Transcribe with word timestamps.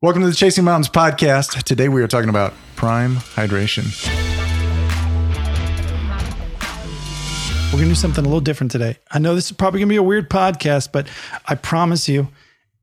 Welcome 0.00 0.22
to 0.22 0.28
the 0.28 0.34
Chasing 0.36 0.62
Mountains 0.62 0.88
podcast. 0.88 1.60
Today 1.64 1.88
we 1.88 2.00
are 2.02 2.06
talking 2.06 2.28
about 2.28 2.54
prime 2.76 3.16
hydration. 3.16 3.82
We're 7.66 7.78
going 7.78 7.88
to 7.88 7.88
do 7.88 7.94
something 7.96 8.24
a 8.24 8.28
little 8.28 8.40
different 8.40 8.70
today. 8.70 8.98
I 9.10 9.18
know 9.18 9.34
this 9.34 9.46
is 9.46 9.52
probably 9.56 9.80
going 9.80 9.88
to 9.88 9.92
be 9.92 9.96
a 9.96 10.02
weird 10.04 10.30
podcast, 10.30 10.92
but 10.92 11.08
I 11.46 11.56
promise 11.56 12.08
you, 12.08 12.28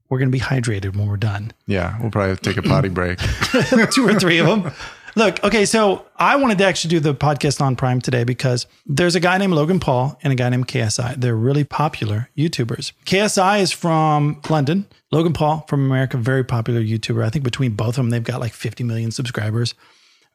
we're 0.10 0.20
going 0.20 0.30
to 0.30 0.38
be 0.38 0.42
hydrated 0.42 0.98
when 0.98 1.08
we're 1.08 1.16
done. 1.16 1.54
Yeah, 1.68 1.98
we'll 2.02 2.12
probably 2.12 2.36
take 2.36 2.58
a 2.58 2.62
potty 2.62 2.90
break. 2.90 3.18
Two 3.94 4.10
or 4.10 4.20
three 4.20 4.40
of 4.40 4.48
them. 4.48 4.74
Look, 5.18 5.42
okay, 5.46 5.66
so 5.66 6.06
I 6.18 6.36
wanted 6.36 6.58
to 6.58 6.66
actually 6.66 6.90
do 6.90 7.00
the 7.00 7.16
podcast 7.16 7.62
on 7.62 7.78
Prime 7.78 8.02
today 8.02 8.26
because 8.26 8.68
there's 8.86 9.16
a 9.16 9.22
guy 9.22 9.38
named 9.38 9.54
Logan 9.54 9.80
Paul 9.80 10.20
and 10.22 10.34
a 10.34 10.36
guy 10.36 10.50
named 10.50 10.68
KSI. 10.68 11.16
They're 11.16 11.36
really 11.38 11.64
popular 11.64 12.30
YouTubers. 12.38 12.92
KSI 13.06 13.62
is 13.62 13.72
from 13.72 14.42
London. 14.50 14.88
Logan 15.14 15.32
Paul 15.32 15.66
from 15.70 15.86
America, 15.86 16.18
very 16.18 16.44
popular 16.44 16.82
YouTuber. 16.82 17.24
I 17.24 17.30
think 17.30 17.46
between 17.46 17.72
both 17.72 17.90
of 17.90 17.96
them, 17.96 18.10
they've 18.10 18.24
got 18.24 18.42
like 18.42 18.52
50 18.52 18.84
million 18.84 19.10
subscribers. 19.12 19.74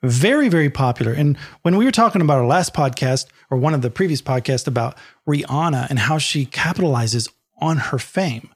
Very, 0.02 0.48
very 0.48 0.70
popular. 0.70 1.12
And 1.12 1.36
when 1.60 1.76
we 1.76 1.84
were 1.84 1.90
talking 1.90 2.22
about 2.22 2.38
our 2.38 2.46
last 2.46 2.72
podcast 2.72 3.26
or 3.50 3.58
one 3.58 3.74
of 3.74 3.82
the 3.82 3.90
previous 3.90 4.22
podcasts 4.22 4.66
about 4.66 4.96
Rihanna 5.28 5.90
and 5.90 5.98
how 5.98 6.16
she 6.16 6.46
capitalizes 6.46 7.28
on 7.60 7.76
her 7.76 7.98
fame 7.98 8.48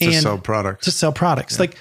to 0.00 0.12
sell 0.14 0.38
products. 0.38 0.86
to 0.86 0.90
sell 0.90 1.12
products. 1.12 1.58
Like 1.60 1.76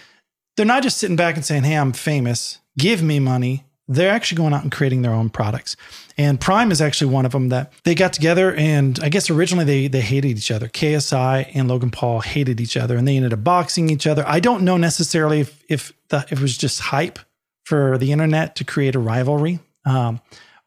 they're 0.58 0.66
not 0.66 0.84
just 0.84 0.98
sitting 0.98 1.16
back 1.16 1.36
and 1.36 1.46
saying, 1.46 1.64
Hey, 1.64 1.78
I'm 1.78 1.94
famous, 1.94 2.60
give 2.78 3.02
me 3.02 3.20
money. 3.20 3.66
They're 3.88 4.12
actually 4.12 4.38
going 4.38 4.54
out 4.54 4.64
and 4.64 4.72
creating 4.72 5.02
their 5.02 5.12
own 5.12 5.30
products. 5.30 5.76
And 6.18 6.40
Prime 6.40 6.72
is 6.72 6.82
actually 6.82 7.12
one 7.12 7.26
of 7.26 7.34
them 7.34 7.50
that 7.50 7.74
they 7.84 7.96
got 7.96 8.14
together 8.14 8.54
and 8.54 9.00
I 9.02 9.10
guess 9.10 9.30
originally 9.30 9.66
they 9.66 9.88
they 9.88 10.02
hated 10.02 10.38
each 10.38 10.52
other. 10.52 10.70
KSI 10.70 11.52
and 11.54 11.68
Logan 11.68 11.92
Paul 11.92 12.22
hated 12.22 12.62
each 12.62 12.78
other 12.78 12.96
and 12.96 13.08
they 13.08 13.18
ended 13.18 13.34
up 13.34 13.44
boxing 13.44 13.90
each 13.90 14.08
other. 14.08 14.24
I 14.26 14.40
don't 14.40 14.64
know 14.64 14.78
necessarily 14.78 15.42
if 15.42 15.64
if, 15.68 15.94
the, 16.10 16.26
if 16.30 16.34
it 16.34 16.42
was 16.42 16.58
just 16.58 16.80
hype 16.80 17.20
for 17.66 17.98
the 17.98 18.12
internet 18.12 18.56
to 18.58 18.64
create 18.64 18.96
a 18.96 19.00
rivalry. 19.00 19.60
Um, 19.86 20.22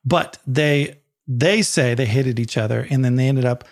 but 0.04 0.38
they 0.46 0.98
they 1.26 1.62
say 1.62 1.94
they 1.94 2.06
hated 2.06 2.38
each 2.38 2.58
other 2.58 2.86
and 2.90 3.04
then 3.04 3.16
they 3.16 3.28
ended 3.28 3.44
up 3.44 3.64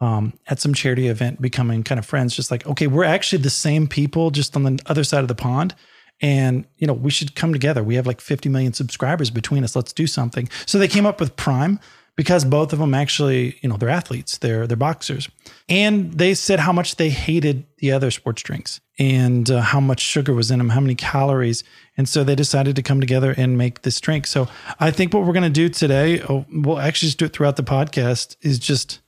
um, 0.00 0.32
at 0.48 0.60
some 0.60 0.74
charity 0.74 1.08
event 1.08 1.40
becoming 1.40 1.82
kind 1.82 1.98
of 1.98 2.06
friends 2.06 2.34
just 2.34 2.50
like 2.50 2.66
okay 2.66 2.86
we're 2.86 3.04
actually 3.04 3.42
the 3.42 3.50
same 3.50 3.86
people 3.86 4.30
just 4.30 4.56
on 4.56 4.62
the 4.62 4.78
other 4.86 5.04
side 5.04 5.22
of 5.22 5.28
the 5.28 5.34
pond 5.34 5.74
and 6.20 6.64
you 6.78 6.86
know 6.86 6.92
we 6.92 7.10
should 7.10 7.34
come 7.34 7.52
together. 7.52 7.82
We 7.82 7.94
have 7.94 8.06
like 8.06 8.20
50 8.20 8.48
million 8.48 8.72
subscribers 8.72 9.30
between 9.30 9.64
us. 9.64 9.74
Let's 9.76 9.92
do 9.92 10.06
something. 10.06 10.48
So 10.66 10.78
they 10.78 10.88
came 10.88 11.06
up 11.06 11.20
with 11.20 11.36
prime 11.36 11.80
because 12.16 12.44
both 12.44 12.72
of 12.72 12.78
them 12.78 12.92
actually 12.94 13.58
you 13.62 13.68
know 13.68 13.76
they're 13.76 13.88
athletes. 13.88 14.38
They're 14.38 14.66
they're 14.66 14.76
boxers. 14.76 15.28
And 15.68 16.12
they 16.12 16.34
said 16.34 16.60
how 16.60 16.72
much 16.72 16.96
they 16.96 17.10
hated 17.10 17.66
the 17.78 17.92
other 17.92 18.10
sports 18.10 18.42
drinks 18.42 18.80
and 18.98 19.50
uh, 19.50 19.62
how 19.62 19.80
much 19.80 20.00
sugar 20.00 20.34
was 20.34 20.50
in 20.50 20.58
them 20.58 20.70
how 20.70 20.80
many 20.80 20.94
calories. 20.94 21.64
And 21.96 22.08
so 22.08 22.24
they 22.24 22.34
decided 22.34 22.76
to 22.76 22.82
come 22.82 23.00
together 23.00 23.34
and 23.36 23.56
make 23.56 23.82
this 23.82 24.00
drink. 24.00 24.26
So 24.26 24.48
i 24.78 24.90
think 24.90 25.14
what 25.14 25.24
we're 25.24 25.32
going 25.32 25.42
to 25.42 25.50
do 25.50 25.68
today 25.68 26.22
oh, 26.22 26.44
we'll 26.52 26.78
actually 26.78 27.08
just 27.08 27.18
do 27.18 27.24
it 27.26 27.32
throughout 27.32 27.56
the 27.56 27.62
podcast 27.62 28.36
is 28.42 28.58
just 28.58 29.00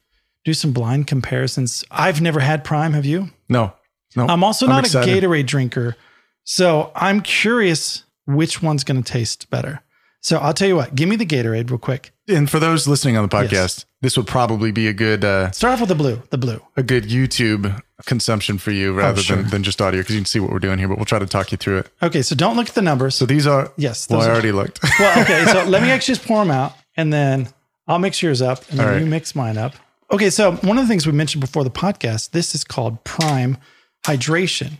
do 0.44 0.54
some 0.54 0.72
blind 0.72 1.06
comparisons. 1.06 1.84
I've 1.90 2.20
never 2.20 2.40
had 2.40 2.64
prime. 2.64 2.92
Have 2.94 3.04
you? 3.04 3.30
No, 3.48 3.72
no. 4.16 4.26
I'm 4.26 4.42
also 4.42 4.66
I'm 4.66 4.70
not 4.70 4.84
excited. 4.84 5.22
a 5.22 5.26
Gatorade 5.26 5.46
drinker. 5.46 5.96
So 6.44 6.90
I'm 6.94 7.20
curious 7.20 8.04
which 8.26 8.62
one's 8.62 8.84
going 8.84 9.02
to 9.02 9.12
taste 9.12 9.50
better. 9.50 9.80
So 10.20 10.38
I'll 10.38 10.54
tell 10.54 10.68
you 10.68 10.76
what, 10.76 10.94
give 10.94 11.08
me 11.08 11.16
the 11.16 11.26
Gatorade 11.26 11.68
real 11.70 11.78
quick. 11.78 12.12
And 12.28 12.48
for 12.48 12.60
those 12.60 12.86
listening 12.86 13.16
on 13.16 13.28
the 13.28 13.36
podcast, 13.36 13.50
Yes. 13.52 13.86
this 14.02 14.16
would 14.16 14.28
probably 14.28 14.70
be 14.70 14.86
a 14.86 14.92
good 14.92 15.24
uh, 15.24 15.50
Start 15.50 15.74
off 15.74 15.80
with 15.80 15.88
the 15.88 15.96
blue, 15.96 16.22
the 16.30 16.38
blue. 16.38 16.60
a 16.76 16.82
good 16.84 17.04
YouTube 17.04 17.80
consumption 18.06 18.56
for 18.58 18.70
you 18.70 18.92
rather 18.92 19.18
Oh, 19.18 19.22
sure. 19.22 19.36
than, 19.38 19.48
than 19.48 19.62
just 19.64 19.82
audio 19.82 20.00
because 20.00 20.14
you 20.14 20.20
can 20.20 20.26
see 20.26 20.38
what 20.38 20.50
we're 20.52 20.60
doing 20.60 20.78
here. 20.78 20.86
But 20.86 20.98
we'll 20.98 21.06
try 21.06 21.18
to 21.18 21.26
talk 21.26 21.50
you 21.50 21.58
through 21.58 21.78
it. 21.78 21.88
Okay, 22.00 22.22
so 22.22 22.36
don't 22.36 22.56
look 22.56 22.68
at 22.68 22.74
the 22.76 22.82
numbers. 22.82 23.16
So 23.16 23.26
these 23.26 23.46
are 23.48 23.72
Yes, 23.76 24.08
Well, 24.08 24.20
I 24.20 24.26
are- 24.28 24.30
already 24.32 24.52
looked. 24.52 24.78
well, 25.00 25.22
okay, 25.22 25.44
so 25.46 25.64
let 25.68 25.82
me 25.82 25.90
actually 25.90 26.14
just 26.14 26.26
pour 26.26 26.38
them 26.44 26.52
out 26.52 26.74
and 26.96 27.12
then 27.12 27.48
I'll 27.88 27.98
mix 27.98 28.22
yours 28.22 28.40
up 28.42 28.68
and 28.70 28.78
then 28.78 28.86
right. 28.86 29.00
you 29.00 29.06
mix 29.06 29.34
mine 29.34 29.58
up. 29.58 29.74
Okay, 30.12 30.30
so 30.30 30.52
one 30.52 30.78
of 30.78 30.84
the 30.84 30.88
things 30.88 31.04
we 31.04 31.12
mentioned 31.12 31.40
before 31.40 31.64
the 31.64 31.70
podcast, 31.70 32.30
this 32.30 32.54
is 32.54 32.62
called 32.62 33.02
Prime 33.02 33.56
Hydration. 34.04 34.74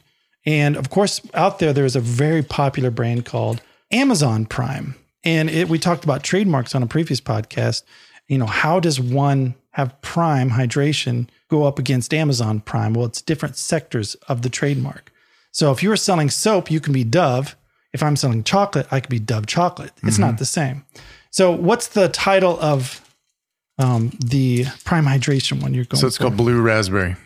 And 0.45 0.77
of 0.77 0.91
course, 0.91 1.21
out 1.35 1.59
there, 1.59 1.73
there's 1.73 1.97
a 1.97 2.01
very 2.01 2.43
popular 2.43 2.91
brand 2.91 3.25
called 3.25 3.61
Amazon 3.91 4.47
Prime. 4.47 4.97
And 5.25 5.49
it, 5.49 5.69
we 5.69 5.79
talked 5.79 6.05
about 6.05 6.25
trademarks 6.25 6.75
on 6.75 6.83
a 6.83 6.87
previous 6.87 7.21
podcast. 7.21 7.83
You 8.29 8.39
know, 8.39 8.47
how 8.47 8.81
does 8.81 8.99
one 9.01 9.55
have 9.71 10.01
Prime 10.03 10.51
Hydration 10.51 11.29
go 11.49 11.65
up 11.65 11.79
against 11.79 12.13
Amazon 12.13 12.61
Prime? 12.61 12.95
Well, 12.95 13.07
it's 13.07 13.23
different 13.23 13.57
sectors 13.57 14.15
of 14.29 14.43
the 14.43 14.51
trademark. 14.51 15.13
So 15.53 15.71
if 15.71 15.83
you're 15.83 15.97
selling 15.97 16.31
soap, 16.31 16.71
you 16.71 16.81
can 16.81 16.93
be 16.93 17.05
Dove. 17.05 17.57
If 17.93 18.03
I'm 18.03 18.17
selling 18.17 18.43
chocolate, 18.43 18.87
I 18.91 19.01
could 19.01 19.11
be 19.11 19.19
Dove 19.19 19.47
Chocolate. 19.47 19.93
It's 20.03 20.19
not 20.19 20.39
the 20.39 20.47
same. 20.47 20.85
So 21.31 21.51
what's 21.51 21.89
the 21.89 22.09
title 22.09 22.59
of 22.61 23.07
um, 23.79 24.13
the 24.25 24.65
Prime 24.85 25.05
Hydration 25.05 25.63
one 25.63 25.75
you're 25.75 25.85
going 25.85 26.01
so 26.01 26.07
it's 26.07 26.17
for? 26.17 26.25
called 26.25 26.37
Blue 26.37 26.61
Raspberry. 26.61 27.17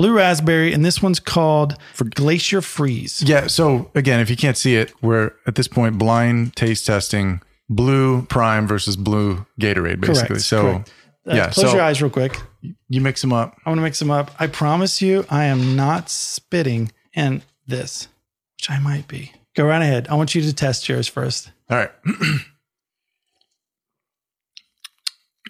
Blue 0.00 0.16
Raspberry, 0.16 0.72
and 0.72 0.82
this 0.82 1.02
one's 1.02 1.20
called 1.20 1.76
For, 1.92 2.04
Glacier 2.04 2.62
Freeze. 2.62 3.22
Yeah. 3.22 3.48
So 3.48 3.90
again, 3.94 4.18
if 4.20 4.30
you 4.30 4.36
can't 4.36 4.56
see 4.56 4.76
it, 4.76 4.94
we're 5.02 5.32
at 5.46 5.56
this 5.56 5.68
point 5.68 5.98
blind 5.98 6.56
taste 6.56 6.86
testing 6.86 7.42
blue 7.68 8.22
prime 8.22 8.66
versus 8.66 8.96
blue 8.96 9.44
Gatorade, 9.60 10.00
basically. 10.00 10.28
Correct. 10.28 10.40
So 10.40 10.62
correct. 10.62 10.92
Uh, 11.28 11.34
yeah, 11.34 11.50
Close 11.50 11.66
so- 11.66 11.72
your 11.74 11.82
eyes 11.82 12.00
real 12.00 12.10
quick. 12.10 12.40
you 12.88 13.02
mix 13.02 13.20
them 13.20 13.34
up. 13.34 13.58
I 13.66 13.68
want 13.68 13.76
to 13.78 13.82
mix 13.82 13.98
them 13.98 14.10
up. 14.10 14.30
I 14.38 14.46
promise 14.46 15.02
you, 15.02 15.26
I 15.28 15.44
am 15.44 15.76
not 15.76 16.08
spitting 16.08 16.92
in 17.12 17.42
this, 17.66 18.08
which 18.56 18.70
I 18.70 18.78
might 18.78 19.06
be. 19.06 19.32
Go 19.54 19.66
right 19.66 19.82
ahead. 19.82 20.08
I 20.08 20.14
want 20.14 20.34
you 20.34 20.40
to 20.40 20.54
test 20.54 20.88
yours 20.88 21.08
first. 21.08 21.50
All 21.68 21.76
right. 21.76 21.90
I 22.06 22.12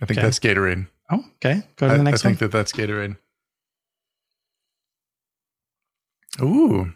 think 0.06 0.18
Okay. 0.18 0.22
that's 0.22 0.40
Gatorade. 0.40 0.88
Oh, 1.08 1.24
okay. 1.36 1.62
Go 1.76 1.86
to 1.88 1.96
the 1.96 2.02
next 2.02 2.24
I, 2.24 2.26
the 2.28 2.28
I 2.28 2.30
think 2.30 2.38
that 2.40 2.50
that's 2.50 2.72
Gatorade. 2.72 3.16
Ooh, 6.40 6.92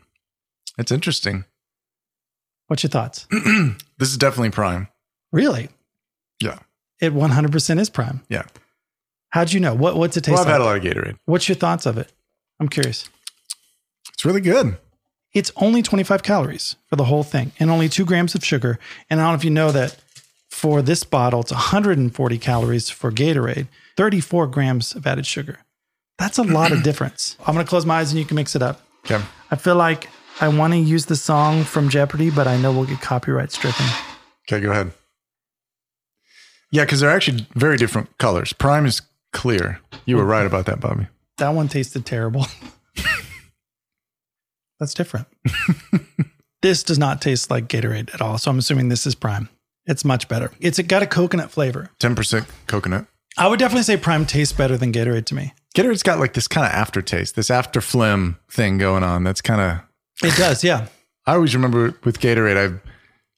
that's 0.77 0.93
interesting. 0.93 1.45
What's 2.67 2.83
your 2.83 2.91
thoughts? 2.91 3.27
This 3.97 4.11
is 4.11 4.17
definitely 4.17 4.51
prime. 4.51 4.89
really? 5.33 5.69
Yeah. 6.43 6.59
It 7.01 7.13
100% 7.15 7.79
is 7.81 7.89
Prime. 7.91 8.23
Yeah. 8.29 8.43
How'd 9.31 9.53
you 9.53 9.61
know? 9.61 9.73
What, 9.75 9.97
what's 9.97 10.17
it 10.17 10.23
taste 10.25 10.33
Well, 10.33 10.41
I've 10.41 10.47
like? 10.47 10.53
had 10.53 10.61
a 10.61 10.65
lot 10.65 10.77
of 10.77 10.83
Gatorade. 10.83 11.17
What's 11.27 11.49
your 11.49 11.55
thoughts 11.57 11.87
of 11.87 11.97
it? 11.97 12.13
I'm 12.59 12.69
curious. 12.69 13.09
It's 14.13 14.25
really 14.25 14.41
good. 14.41 14.77
It's 15.33 15.53
only 15.57 15.81
25 15.83 16.23
calories 16.25 16.75
for 16.89 16.97
the 16.97 17.05
whole 17.05 17.23
thing 17.23 17.53
and 17.61 17.71
only 17.71 17.89
two 17.89 18.05
grams 18.05 18.35
of 18.35 18.45
sugar. 18.45 18.79
And 19.09 19.21
I 19.21 19.25
don't 19.25 19.33
know 19.33 19.37
if 19.37 19.45
you 19.45 19.51
know 19.51 19.71
that 19.73 19.97
for 20.51 20.83
this 20.83 21.05
bottle, 21.05 21.41
it's 21.41 21.53
140 21.53 22.39
calories 22.39 22.91
for 22.91 23.11
Gatorade, 23.13 23.69
34 23.97 24.47
grams 24.49 24.95
of 24.97 25.07
added 25.07 25.27
sugar. 25.27 25.59
That's 26.19 26.39
a 26.39 26.43
lot 26.45 26.73
of 26.73 26.83
difference. 26.85 27.37
I'm 27.47 27.55
going 27.55 27.65
to 27.65 27.71
close 27.71 27.87
my 27.87 27.99
eyes 28.01 28.11
and 28.11 28.19
you 28.19 28.25
can 28.27 28.35
mix 28.37 28.55
it 28.57 28.63
up. 28.63 28.81
Okay. 29.05 29.23
I 29.51 29.57
feel 29.57 29.77
like 29.77 30.09
I 30.41 30.49
want 30.49 30.73
to 30.73 30.79
use 30.79 31.07
the 31.07 31.17
song 31.17 31.65
from 31.65 31.89
Jeopardy, 31.89 32.31
but 32.31 32.47
I 32.47 32.57
know 32.57 32.73
we'll 32.73 32.87
get 32.87 33.01
copyright 33.01 33.53
stricken. 33.53 33.87
Okay, 34.49 34.61
go 34.61 34.71
ahead. 34.71 34.93
Yeah, 36.71 36.85
because 36.85 37.01
they're 37.01 37.11
actually 37.11 37.47
very 37.55 37.77
different 37.77 38.17
colors. 38.19 38.53
Prime 38.53 38.85
is 38.85 39.01
clear. 39.33 39.81
You 40.07 40.17
were 40.17 40.25
right 40.25 40.47
about 40.47 40.67
that, 40.67 40.81
Bobby. 40.81 41.07
That 41.39 41.51
one 41.51 41.69
tasted 41.69 42.05
terrible. 42.05 42.47
That's 44.81 44.95
different. 44.95 45.29
this 46.63 46.83
does 46.83 46.99
not 46.99 47.23
taste 47.23 47.51
like 47.51 47.69
Gatorade 47.69 48.13
at 48.13 48.21
all. 48.21 48.39
So 48.39 48.51
I'm 48.51 48.59
assuming 48.59 48.89
this 48.89 49.07
is 49.07 49.15
Prime. 49.15 49.49
It's 49.87 50.05
much 50.05 50.29
better. 50.29 50.51
It's 50.61 50.81
got 50.81 51.03
a 51.03 51.07
coconut 51.07 51.51
flavor. 51.51 51.91
10% 52.01 52.47
coconut. 52.67 53.07
I 53.37 53.49
would 53.49 53.59
definitely 53.59 53.85
say 53.85 53.97
Prime 53.97 54.27
tastes 54.27 54.53
better 54.53 54.77
than 54.77 54.93
Gatorade 54.93 55.27
to 55.27 55.35
me. 55.35 55.55
Gatorade's 55.75 56.03
got 56.03 56.19
like 56.19 56.35
this 56.35 56.49
kind 56.49 56.67
of 56.67 56.73
aftertaste, 56.73 57.37
this 57.37 57.51
after 57.51 57.81
phlegm 57.81 58.39
thing 58.51 58.79
going 58.79 59.03
on. 59.03 59.25
That's 59.25 59.41
kind 59.41 59.61
of, 59.61 59.81
It 60.27 60.37
does, 60.37 60.63
yeah. 60.63 60.87
I 61.27 61.35
always 61.35 61.55
remember 61.55 61.99
with 62.05 62.21
Gatorade, 62.21 62.57
I 62.57 62.91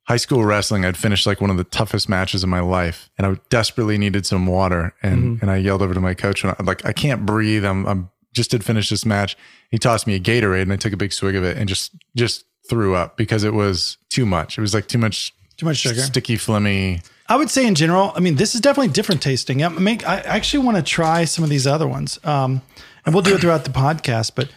high 0.07 0.17
school 0.19 0.45
wrestling, 0.45 0.85
I'd 0.85 0.97
finished 0.97 1.27
like 1.27 1.41
one 1.41 1.51
of 1.51 1.57
the 1.57 1.65
toughest 1.65 2.09
matches 2.09 2.43
of 2.43 2.49
my 2.49 2.61
life 2.61 3.11
and 3.19 3.27
I 3.27 3.37
desperately 3.49 3.99
needed 3.99 4.25
some 4.27 4.47
water. 4.47 4.95
And, 5.03 5.23
mm-hmm. 5.23 5.45
and 5.45 5.51
I 5.51 5.57
yelled 5.57 5.83
over 5.83 5.95
to 5.95 6.01
my 6.01 6.15
coach 6.15 6.45
and 6.45 6.55
I'm 6.59 6.67
like, 6.67 6.85
I 6.85 6.93
can't 6.93 7.27
breathe. 7.27 7.65
I'm, 7.65 7.87
I'm 7.87 8.11
just 8.33 8.53
had 8.53 8.65
finished 8.65 8.91
this 8.91 9.05
match. 9.05 9.37
He 9.71 9.79
tossed 9.79 10.07
me 10.07 10.15
a 10.15 10.21
Gatorade 10.21 10.63
and 10.63 10.73
I 10.73 10.77
took 10.77 10.93
a 10.93 10.97
big 10.97 11.13
swig 11.13 11.35
of 11.35 11.43
it 11.43 11.57
and 11.57 11.69
just, 11.69 11.93
just 12.17 12.45
threw 12.69 12.95
up 12.95 13.17
because 13.17 13.45
it 13.45 13.55
was 13.55 13.97
too 14.11 14.27
much. 14.27 14.59
It 14.59 14.61
was 14.61 14.75
like 14.75 14.87
too 14.89 14.99
much 14.99 15.35
Too 15.57 15.67
much 15.67 15.79
sugar. 15.79 16.01
sticky, 16.01 16.37
phlegmy. 16.37 17.05
I 17.29 17.37
would 17.37 17.51
say 17.51 17.67
in 17.67 17.75
general, 17.75 18.13
I 18.15 18.21
mean, 18.21 18.37
this 18.37 18.55
is 18.55 18.61
definitely 18.61 18.93
different 18.93 19.21
tasting. 19.23 19.63
I, 19.65 19.69
make, 19.69 20.07
I 20.07 20.19
actually 20.21 20.65
want 20.65 20.77
to 20.77 20.83
try 20.83 21.25
some 21.25 21.43
of 21.45 21.51
these 21.51 21.67
other 21.67 21.87
ones. 21.89 22.19
Um, 22.25 22.63
and 23.05 23.15
we'll 23.15 23.23
do 23.23 23.35
it 23.35 23.41
throughout 23.41 23.65
the 23.65 23.71
podcast, 23.71 24.33
but 24.35 24.49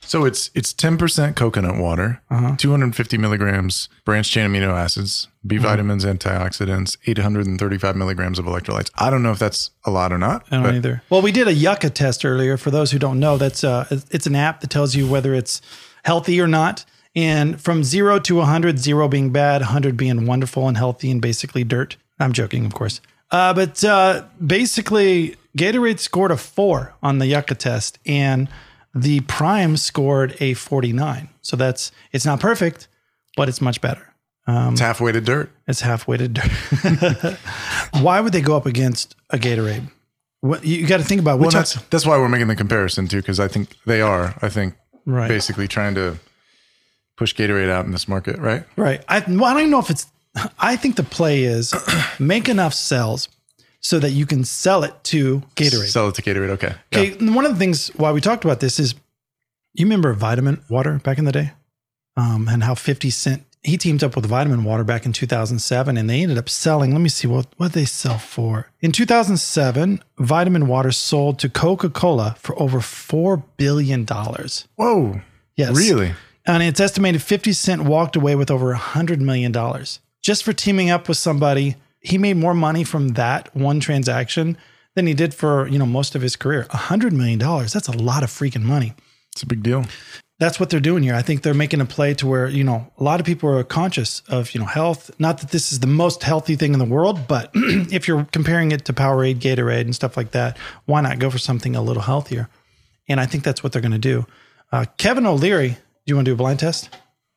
So 0.00 0.24
it's 0.24 0.50
it's 0.54 0.72
ten 0.72 0.98
percent 0.98 1.34
coconut 1.36 1.76
water, 1.78 2.20
Uh-huh. 2.30 2.54
two 2.56 2.70
hundred 2.70 2.94
fifty 2.94 3.16
milligrams 3.18 3.88
branched 4.04 4.30
chain 4.32 4.48
amino 4.50 4.68
acids, 4.72 5.28
B 5.46 5.56
Mm-hmm. 5.56 5.64
vitamins, 5.64 6.04
antioxidants, 6.04 6.96
eight 7.06 7.18
hundred 7.18 7.46
and 7.46 7.58
thirty 7.58 7.78
five 7.78 7.96
milligrams 7.96 8.38
of 8.38 8.44
electrolytes. 8.44 8.90
I 8.96 9.08
don't 9.10 9.22
know 9.22 9.32
if 9.32 9.38
that's 9.38 9.70
a 9.84 9.90
lot 9.90 10.12
or 10.12 10.18
not. 10.18 10.44
I 10.50 10.62
don't 10.62 10.74
either. 10.76 11.02
Well, 11.10 11.22
we 11.22 11.32
did 11.32 11.48
a 11.48 11.54
Yuka 11.54 11.92
test 11.94 12.24
earlier. 12.24 12.56
For 12.56 12.70
those 12.70 12.90
who 12.92 12.98
don't 12.98 13.18
know, 13.18 13.36
that's 13.38 13.64
uh, 13.64 13.86
it's 14.10 14.26
an 14.26 14.34
app 14.36 14.60
that 14.60 14.70
tells 14.70 14.94
you 14.94 15.06
whether 15.08 15.34
it's 15.34 15.60
healthy 16.04 16.40
or 16.40 16.46
not. 16.46 16.84
And 17.14 17.58
from 17.58 17.82
zero 17.82 18.18
to 18.18 18.36
100, 18.36 18.78
zero 18.78 19.08
being 19.08 19.30
bad, 19.32 19.62
100 19.62 19.96
being 19.96 20.26
wonderful 20.26 20.68
and 20.68 20.76
healthy 20.76 21.10
and 21.10 21.20
basically 21.22 21.64
dirt. 21.64 21.96
I'm 22.18 22.32
joking, 22.32 22.64
of 22.66 22.74
course. 22.74 23.00
Uh, 23.30 23.52
but 23.54 23.82
uh, 23.84 24.24
basically, 24.44 25.36
Gatorade 25.58 25.98
scored 25.98 26.30
a 26.30 26.36
four 26.36 26.94
on 27.02 27.18
the 27.18 27.26
Yuka 27.32 27.56
test, 27.56 27.98
and 28.06 28.48
the 28.94 29.20
Prime 29.20 29.76
scored 29.76 30.36
a 30.40 30.54
49. 30.54 31.28
So 31.42 31.56
that's 31.56 31.92
it's 32.12 32.24
not 32.24 32.40
perfect, 32.40 32.88
but 33.36 33.48
it's 33.48 33.60
much 33.60 33.80
better. 33.80 34.14
it's 34.48 34.80
halfway 34.80 35.12
to 35.12 35.20
dirt. 35.20 35.50
It's 35.66 35.80
halfway 35.80 36.16
to 36.18 36.28
dirt. 36.28 36.50
Why 38.00 38.20
would 38.20 38.32
they 38.32 38.40
go 38.40 38.56
up 38.56 38.66
against 38.66 39.16
a 39.30 39.38
Gatorade? 39.38 39.90
What, 40.40 40.64
you 40.64 40.86
got 40.86 40.98
to 40.98 41.04
think 41.04 41.20
about 41.20 41.38
Well, 41.38 41.46
which 41.48 41.54
that's 41.54 41.74
that's 41.90 42.06
why 42.06 42.16
we're 42.18 42.28
making 42.28 42.46
the 42.48 42.54
comparison 42.56 43.08
too, 43.08 43.16
because 43.16 43.40
I 43.40 43.48
think 43.48 43.74
they 43.86 44.00
are. 44.00 44.34
I 44.42 44.48
think 44.48 44.74
Right. 45.04 45.28
basically 45.28 45.66
trying 45.68 45.94
to 45.96 46.18
push 47.16 47.34
Gatorade 47.34 47.70
out 47.70 47.84
in 47.86 47.92
this 47.92 48.06
market, 48.08 48.38
right? 48.38 48.64
Right. 48.76 49.02
I, 49.08 49.20
well, 49.26 49.44
I 49.46 49.52
don't 49.52 49.60
even 49.62 49.70
know 49.70 49.78
if 49.80 49.90
it's. 49.90 50.06
I 50.58 50.76
think 50.76 50.96
the 50.96 51.02
play 51.02 51.44
is 51.44 51.74
make 52.18 52.48
enough 52.48 52.74
cells 52.74 53.28
so 53.80 53.98
that 53.98 54.10
you 54.10 54.26
can 54.26 54.44
sell 54.44 54.82
it 54.84 54.92
to 55.04 55.42
Gatorade. 55.54 55.86
Sell 55.88 56.08
it 56.08 56.14
to 56.16 56.22
Gatorade. 56.22 56.50
Okay. 56.50 56.74
Okay. 56.92 57.16
and 57.18 57.34
One 57.34 57.44
of 57.46 57.52
the 57.52 57.58
things 57.58 57.88
why 57.96 58.12
we 58.12 58.20
talked 58.20 58.44
about 58.44 58.60
this 58.60 58.78
is 58.80 58.94
you 59.74 59.86
remember 59.86 60.12
vitamin 60.12 60.62
water 60.68 61.00
back 61.04 61.18
in 61.18 61.24
the 61.24 61.32
day, 61.32 61.52
um, 62.16 62.48
and 62.48 62.62
how 62.64 62.74
Fifty 62.74 63.10
Cent 63.10 63.42
he 63.62 63.76
teamed 63.76 64.04
up 64.04 64.14
with 64.14 64.24
Vitamin 64.26 64.62
Water 64.62 64.84
back 64.84 65.04
in 65.06 65.12
2007, 65.12 65.96
and 65.96 66.08
they 66.08 66.22
ended 66.22 66.38
up 66.38 66.48
selling. 66.48 66.92
Let 66.92 67.00
me 67.00 67.08
see 67.08 67.26
what 67.26 67.46
what 67.56 67.72
they 67.72 67.84
sell 67.84 68.16
for. 68.18 68.70
In 68.80 68.92
2007, 68.92 70.00
Vitamin 70.18 70.68
Water 70.68 70.92
sold 70.92 71.38
to 71.40 71.48
Coca 71.48 71.90
Cola 71.90 72.36
for 72.38 72.56
over 72.62 72.80
four 72.80 73.38
billion 73.56 74.04
dollars. 74.04 74.68
Whoa. 74.76 75.20
Yes, 75.56 75.76
Really? 75.76 76.12
and 76.46 76.62
it's 76.62 76.78
estimated 76.80 77.22
50 77.22 77.52
Cent 77.54 77.82
walked 77.84 78.14
away 78.14 78.36
with 78.36 78.50
over 78.50 78.72
$100 78.74 79.18
million 79.20 79.52
just 80.26 80.42
for 80.42 80.52
teaming 80.52 80.90
up 80.90 81.06
with 81.06 81.16
somebody. 81.16 81.76
He 82.00 82.18
made 82.18 82.36
more 82.36 82.52
money 82.52 82.82
from 82.82 83.10
that 83.10 83.54
one 83.54 83.78
transaction 83.78 84.58
than 84.96 85.06
he 85.06 85.14
did 85.14 85.32
for, 85.32 85.68
you 85.68 85.78
know, 85.78 85.86
most 85.86 86.16
of 86.16 86.22
his 86.22 86.34
career. 86.34 86.64
$100 86.64 87.12
million. 87.12 87.38
That's 87.38 87.86
a 87.86 87.96
lot 87.96 88.24
of 88.24 88.28
freaking 88.28 88.64
money. 88.64 88.94
It's 89.32 89.44
a 89.44 89.46
big 89.46 89.62
deal. 89.62 89.84
That's 90.40 90.58
what 90.58 90.68
they're 90.68 90.80
doing 90.80 91.04
here. 91.04 91.14
I 91.14 91.22
think 91.22 91.42
they're 91.42 91.54
making 91.54 91.80
a 91.80 91.84
play 91.84 92.12
to 92.14 92.26
where, 92.26 92.48
you 92.48 92.64
know, 92.64 92.90
a 92.98 93.04
lot 93.04 93.20
of 93.20 93.26
people 93.26 93.48
are 93.50 93.62
conscious 93.62 94.20
of, 94.28 94.52
you 94.52 94.58
know, 94.58 94.66
health. 94.66 95.12
Not 95.20 95.38
that 95.38 95.52
this 95.52 95.70
is 95.70 95.78
the 95.78 95.86
most 95.86 96.24
healthy 96.24 96.56
thing 96.56 96.72
in 96.72 96.80
the 96.80 96.84
world, 96.84 97.28
but 97.28 97.50
if 97.54 98.08
you're 98.08 98.24
comparing 98.32 98.72
it 98.72 98.84
to 98.86 98.92
Powerade, 98.92 99.38
Gatorade, 99.38 99.82
and 99.82 99.94
stuff 99.94 100.16
like 100.16 100.32
that, 100.32 100.58
why 100.86 101.02
not 101.02 101.20
go 101.20 101.30
for 101.30 101.38
something 101.38 101.76
a 101.76 101.82
little 101.82 102.02
healthier? 102.02 102.48
And 103.08 103.20
I 103.20 103.26
think 103.26 103.44
that's 103.44 103.62
what 103.62 103.72
they're 103.72 103.80
going 103.80 103.92
to 103.92 103.98
do. 103.98 104.26
Uh, 104.72 104.86
Kevin 104.98 105.24
O'Leary, 105.24 105.68
do 105.68 105.76
you 106.06 106.16
want 106.16 106.24
to 106.24 106.30
do 106.30 106.34
a 106.34 106.36
blind 106.36 106.58
test? 106.58 106.90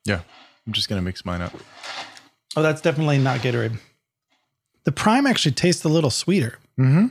Yeah. 0.04 0.22
I'm 0.66 0.72
just 0.72 0.88
gonna 0.88 1.02
mix 1.02 1.24
mine 1.24 1.40
up. 1.40 1.52
Oh, 2.56 2.62
that's 2.62 2.80
definitely 2.80 3.18
not 3.18 3.40
Gatorade. 3.40 3.78
The 4.84 4.92
Prime 4.92 5.26
actually 5.26 5.52
tastes 5.52 5.84
a 5.84 5.88
little 5.88 6.10
sweeter, 6.10 6.58
mm-hmm. 6.78 7.06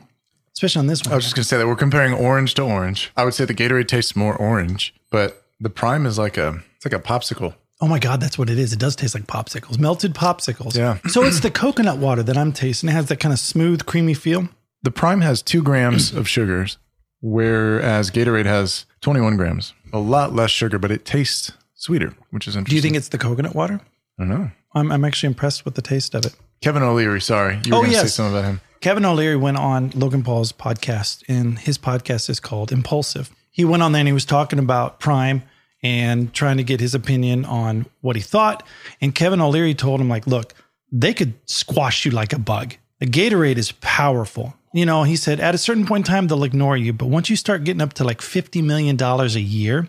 especially 0.54 0.80
on 0.80 0.88
this 0.88 1.04
one. 1.04 1.14
I 1.14 1.16
was 1.16 1.26
just 1.26 1.36
gonna 1.36 1.44
say 1.44 1.58
that 1.58 1.68
we're 1.68 1.76
comparing 1.76 2.14
orange 2.14 2.56
to 2.56 2.64
orange. 2.64 3.12
I 3.16 3.24
would 3.24 3.34
say 3.34 3.46
the 3.46 3.54
Gatorade 3.54 3.88
tastes 3.88 4.16
more 4.16 4.36
orange, 4.36 4.94
but 5.12 5.46
the 5.60 5.70
Prime 5.70 6.06
is 6.06 6.18
like 6.18 6.38
a 6.38 6.62
it's 6.76 6.86
like 6.86 6.94
a 6.94 7.00
popsicle. 7.00 7.56
Oh 7.82 7.88
my 7.88 8.00
God, 8.00 8.20
that's 8.20 8.38
what 8.38 8.50
it 8.50 8.60
is. 8.60 8.74
It 8.74 8.80
does 8.80 8.96
taste 8.96 9.16
like 9.16 9.28
popsicles, 9.28 9.80
melted 9.80 10.14
popsicles. 10.14 10.76
Yeah. 10.76 10.98
So 11.08 11.24
it's 11.24 11.40
the 11.40 11.52
coconut 11.52 11.98
water 11.98 12.24
that 12.24 12.38
I'm 12.38 12.52
tasting. 12.52 12.90
It 12.90 12.94
has 12.94 13.06
that 13.08 13.22
kind 13.22 13.32
of 13.32 13.40
smooth, 13.40 13.86
creamy 13.86 14.14
feel. 14.14 14.50
The 14.84 14.92
Prime 14.92 15.22
has 15.22 15.42
two 15.42 15.64
grams 15.64 16.14
of 16.14 16.28
sugars, 16.28 16.78
whereas 17.22 18.12
Gatorade 18.12 18.46
has 18.46 18.86
21 19.02 19.38
grams. 19.38 19.74
A 19.94 20.00
lot 20.00 20.34
less 20.34 20.52
sugar, 20.52 20.78
but 20.78 20.92
it 20.92 21.06
tastes 21.06 21.54
sweeter, 21.74 22.14
which 22.32 22.48
is 22.48 22.56
interesting. 22.56 22.72
Do 22.72 22.76
you 22.76 22.82
think 22.82 22.96
it's 22.96 23.10
the 23.10 23.18
coconut 23.18 23.56
water? 23.56 23.80
I 24.20 24.24
don't 24.24 24.30
know. 24.30 24.52
I'm, 24.74 24.92
I'm 24.92 25.04
actually 25.06 25.28
impressed 25.28 25.66
with 25.66 25.76
the 25.76 25.82
taste 25.82 26.14
of 26.16 26.26
it. 26.26 26.36
Kevin 26.62 26.84
O'Leary, 26.84 27.22
sorry. 27.22 27.60
You 27.66 27.72
were 27.72 27.78
Oh, 27.78 27.82
going 27.82 27.94
to 27.94 28.00
say 28.02 28.08
something 28.08 28.38
about 28.38 28.46
him. 28.46 28.62
Kevin 28.82 29.04
O'Leary 29.06 29.36
went 29.36 29.58
on 29.58 29.92
Logan 29.96 30.24
Paul's 30.24 30.52
podcast, 30.52 31.24
and 31.28 31.60
his 31.60 31.78
podcast 31.78 32.30
is 32.30 32.40
called 32.40 32.72
Impulsive. 32.72 33.30
He 33.52 33.66
went 33.66 33.84
on 33.84 33.92
there 33.92 34.00
and 34.00 34.08
he 34.08 34.14
was 34.14 34.26
talking 34.26 34.60
about 34.60 35.00
Prime 35.00 35.44
and 35.84 36.34
trying 36.34 36.58
to 36.58 36.64
get 36.64 36.80
his 36.80 36.94
opinion 36.96 37.46
on 37.46 37.86
what 38.02 38.16
he 38.16 38.22
thought. 38.22 38.64
And 39.02 39.14
Kevin 39.16 39.42
O'Leary 39.42 39.74
told 39.74 40.00
him, 40.00 40.08
like, 40.10 40.28
look, 40.28 40.54
they 40.92 41.14
could 41.14 41.34
squash 41.50 42.06
you 42.06 42.12
like 42.12 42.32
a 42.34 42.40
bug. 42.40 42.76
The 43.00 43.06
Gatorade 43.06 43.58
is 43.58 43.72
powerful. 43.82 44.54
You 44.74 44.86
know, 44.86 45.04
he 45.04 45.16
said 45.16 45.40
at 45.40 45.56
a 45.56 45.58
certain 45.58 45.86
point 45.86 46.08
in 46.08 46.14
time, 46.14 46.28
they'll 46.28 46.44
ignore 46.44 46.78
you. 46.78 46.94
But 46.94 47.08
once 47.08 47.30
you 47.30 47.36
start 47.36 47.64
getting 47.64 47.82
up 47.82 47.94
to 47.94 48.04
like 48.04 48.20
$50 48.22 48.64
million 48.64 49.02
a 49.02 49.26
year, 49.40 49.88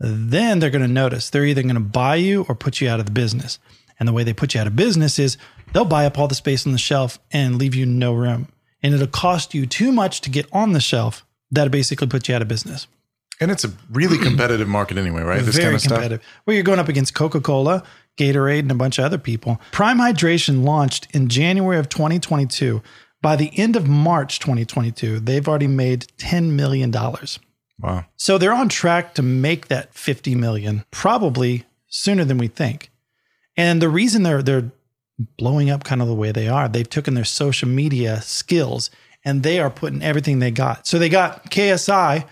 then 0.00 0.58
they're 0.58 0.70
going 0.70 0.82
to 0.82 0.88
notice. 0.88 1.30
They're 1.30 1.44
either 1.44 1.62
going 1.62 1.74
to 1.74 1.80
buy 1.80 2.16
you 2.16 2.44
or 2.48 2.54
put 2.54 2.80
you 2.80 2.88
out 2.88 2.98
of 3.00 3.06
the 3.06 3.12
business. 3.12 3.58
And 4.02 4.08
the 4.08 4.12
way 4.12 4.24
they 4.24 4.32
put 4.32 4.52
you 4.52 4.60
out 4.60 4.66
of 4.66 4.74
business 4.74 5.16
is 5.20 5.36
they'll 5.72 5.84
buy 5.84 6.06
up 6.06 6.18
all 6.18 6.26
the 6.26 6.34
space 6.34 6.66
on 6.66 6.72
the 6.72 6.78
shelf 6.78 7.20
and 7.30 7.56
leave 7.56 7.72
you 7.72 7.86
no 7.86 8.12
room. 8.12 8.48
And 8.82 8.92
it'll 8.92 9.06
cost 9.06 9.54
you 9.54 9.64
too 9.64 9.92
much 9.92 10.22
to 10.22 10.28
get 10.28 10.48
on 10.52 10.72
the 10.72 10.80
shelf. 10.80 11.24
That'll 11.52 11.70
basically 11.70 12.08
put 12.08 12.28
you 12.28 12.34
out 12.34 12.42
of 12.42 12.48
business. 12.48 12.88
And 13.40 13.52
it's 13.52 13.62
a 13.62 13.70
really 13.92 14.18
competitive 14.18 14.66
market 14.66 14.98
anyway, 14.98 15.22
right? 15.22 15.40
This 15.44 15.54
Very 15.54 15.66
kind 15.66 15.76
of 15.76 15.82
stuff. 15.82 16.20
Well, 16.44 16.54
you're 16.54 16.64
going 16.64 16.80
up 16.80 16.88
against 16.88 17.14
Coca 17.14 17.40
Cola, 17.40 17.84
Gatorade, 18.18 18.58
and 18.58 18.72
a 18.72 18.74
bunch 18.74 18.98
of 18.98 19.04
other 19.04 19.18
people. 19.18 19.60
Prime 19.70 19.98
Hydration 19.98 20.64
launched 20.64 21.06
in 21.12 21.28
January 21.28 21.78
of 21.78 21.88
2022. 21.88 22.82
By 23.20 23.36
the 23.36 23.56
end 23.56 23.76
of 23.76 23.86
March 23.86 24.40
2022, 24.40 25.20
they've 25.20 25.46
already 25.46 25.68
made 25.68 26.08
$10 26.18 26.50
million. 26.50 26.90
Wow. 26.90 28.04
So 28.16 28.36
they're 28.36 28.52
on 28.52 28.68
track 28.68 29.14
to 29.14 29.22
make 29.22 29.68
that 29.68 29.94
50 29.94 30.34
million 30.34 30.84
probably 30.90 31.66
sooner 31.86 32.24
than 32.24 32.38
we 32.38 32.48
think. 32.48 32.90
And 33.56 33.82
the 33.82 33.88
reason 33.88 34.22
they're 34.22 34.42
they're 34.42 34.70
blowing 35.36 35.70
up 35.70 35.84
kind 35.84 36.02
of 36.02 36.08
the 36.08 36.14
way 36.14 36.32
they 36.32 36.48
are, 36.48 36.68
they've 36.68 36.88
taken 36.88 37.14
their 37.14 37.24
social 37.24 37.68
media 37.68 38.20
skills 38.22 38.90
and 39.24 39.42
they 39.42 39.60
are 39.60 39.70
putting 39.70 40.02
everything 40.02 40.38
they 40.38 40.50
got. 40.50 40.86
So 40.86 40.98
they 40.98 41.08
got 41.08 41.50
KSI 41.50 42.26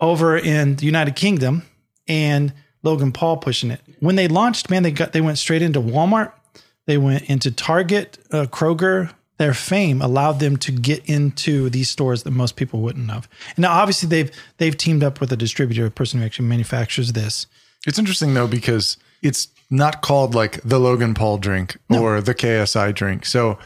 over 0.00 0.36
in 0.36 0.76
the 0.76 0.84
United 0.84 1.16
Kingdom 1.16 1.62
and 2.06 2.52
Logan 2.82 3.12
Paul 3.12 3.38
pushing 3.38 3.70
it. 3.70 3.80
When 4.00 4.16
they 4.16 4.28
launched, 4.28 4.68
man, 4.70 4.82
they 4.82 4.90
got 4.90 5.12
they 5.12 5.20
went 5.20 5.38
straight 5.38 5.62
into 5.62 5.80
Walmart. 5.80 6.32
They 6.86 6.98
went 6.98 7.30
into 7.30 7.50
Target, 7.50 8.18
uh, 8.30 8.44
Kroger. 8.44 9.12
Their 9.38 9.54
fame 9.54 10.00
allowed 10.00 10.38
them 10.38 10.56
to 10.58 10.70
get 10.70 11.04
into 11.06 11.68
these 11.68 11.88
stores 11.88 12.22
that 12.22 12.30
most 12.30 12.54
people 12.54 12.80
wouldn't 12.80 13.10
have. 13.10 13.28
And 13.56 13.62
now, 13.62 13.72
obviously, 13.72 14.08
they've 14.08 14.30
they've 14.58 14.76
teamed 14.76 15.02
up 15.02 15.20
with 15.20 15.32
a 15.32 15.36
distributor, 15.36 15.86
a 15.86 15.90
person 15.90 16.20
who 16.20 16.26
actually 16.26 16.48
manufactures 16.48 17.12
this. 17.12 17.46
It's 17.86 17.98
interesting 17.98 18.34
though 18.34 18.46
because 18.46 18.96
it's 19.22 19.48
not 19.70 20.02
called 20.02 20.34
like 20.34 20.60
the 20.62 20.78
Logan 20.78 21.14
Paul 21.14 21.38
drink 21.38 21.76
or 21.90 22.20
the 22.20 22.34
KSI 22.34 22.94
drink. 22.94 23.26
So 23.26 23.58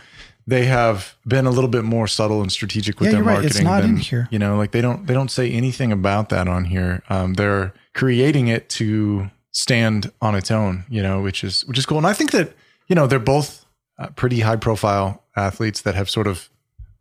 they 0.46 0.64
have 0.66 1.14
been 1.26 1.46
a 1.46 1.50
little 1.50 1.68
bit 1.68 1.84
more 1.84 2.06
subtle 2.06 2.40
and 2.40 2.50
strategic 2.50 2.98
with 3.00 3.08
Yeah, 3.08 3.16
their 3.16 3.24
you're 3.24 3.34
right. 3.34 3.44
It's 3.44 3.60
marketing. 3.60 3.64
not 3.66 3.80
than, 3.82 3.90
in 3.90 3.96
here. 3.98 4.28
You 4.30 4.38
know, 4.38 4.56
like 4.56 4.70
they 4.70 4.80
don't 4.80 5.06
they 5.06 5.14
don't 5.14 5.30
say 5.30 5.50
anything 5.50 5.92
about 5.92 6.28
that 6.30 6.48
on 6.48 6.64
here. 6.64 7.02
Um, 7.10 7.34
they're 7.34 7.74
creating 7.94 8.48
it 8.48 8.68
to 8.70 9.30
stand 9.52 10.10
on 10.22 10.34
its 10.34 10.50
own. 10.50 10.84
You 10.88 11.02
know, 11.02 11.20
which 11.20 11.44
is 11.44 11.62
which 11.66 11.78
is 11.78 11.84
cool. 11.86 11.98
And 11.98 12.06
I 12.06 12.12
think 12.14 12.30
that 12.30 12.54
you 12.86 12.94
know 12.94 13.06
they're 13.06 13.18
both 13.18 13.66
uh, 13.98 14.06
pretty 14.16 14.40
high 14.40 14.56
profile 14.56 15.22
athletes 15.36 15.82
that 15.82 15.94
have 15.94 16.08
sort 16.08 16.26
of 16.26 16.48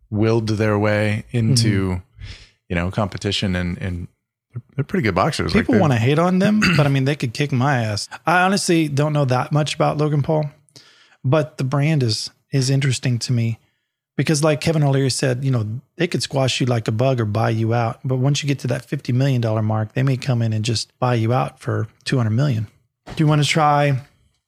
willed 0.10 0.48
their 0.50 0.78
way 0.78 1.26
into 1.32 1.70
Mm-hmm. 1.90 2.02
you 2.70 2.76
know 2.76 2.92
competition 2.92 3.56
and 3.56 3.78
and 3.78 4.08
they're, 4.76 4.84
pretty 4.84 5.04
good 5.04 5.16
boxers. 5.16 5.54
People 5.54 5.74
they're- 5.74 5.82
want 5.82 5.94
to 5.94 6.00
hate 6.00 6.20
on 6.20 6.40
them, 6.40 6.62
but 6.76 6.86
I 6.86 6.90
mean, 6.90 7.06
they 7.06 7.16
could 7.16 7.34
kick 7.34 7.52
my 7.52 7.84
ass. 7.84 8.08
I 8.26 8.42
honestly 8.44 8.88
don't 8.88 9.14
know 9.14 9.26
that 9.26 9.52
much 9.52 9.76
about 9.76 9.98
Logan 9.98 10.22
Paul, 10.22 10.50
but 11.24 11.58
the 11.58 11.64
brand 11.64 12.04
is 12.04 12.30
is 12.52 12.70
interesting 12.70 13.20
to 13.20 13.34
me 13.34 13.60
because, 14.16 14.44
like 14.44 14.62
Kevin 14.62 14.84
O'Leary 14.84 15.10
said, 15.10 15.44
you 15.44 15.52
know, 15.52 15.82
they 15.98 16.08
could 16.08 16.24
squash 16.24 16.60
you 16.62 16.66
like 16.66 16.88
a 16.88 16.92
bug 16.92 17.20
or 17.20 17.26
buy 17.26 17.50
you 17.50 17.74
out. 17.74 18.00
But 18.06 18.16
once 18.18 18.42
you 18.42 18.48
get 18.48 18.60
to 18.60 18.68
that 18.68 18.86
fifty 18.86 19.12
million 19.14 19.42
dollar 19.42 19.62
mark, 19.62 19.94
they 19.94 20.04
may 20.04 20.18
come 20.18 20.42
in 20.42 20.54
and 20.54 20.64
just 20.64 20.98
buy 21.00 21.16
you 21.16 21.34
out 21.34 21.60
for 21.60 21.88
two 22.06 22.18
hundred 22.18 22.32
million. 22.32 22.68
Do 23.16 23.24
you 23.24 23.28
want 23.28 23.42
to 23.44 23.48
try 23.48 24.02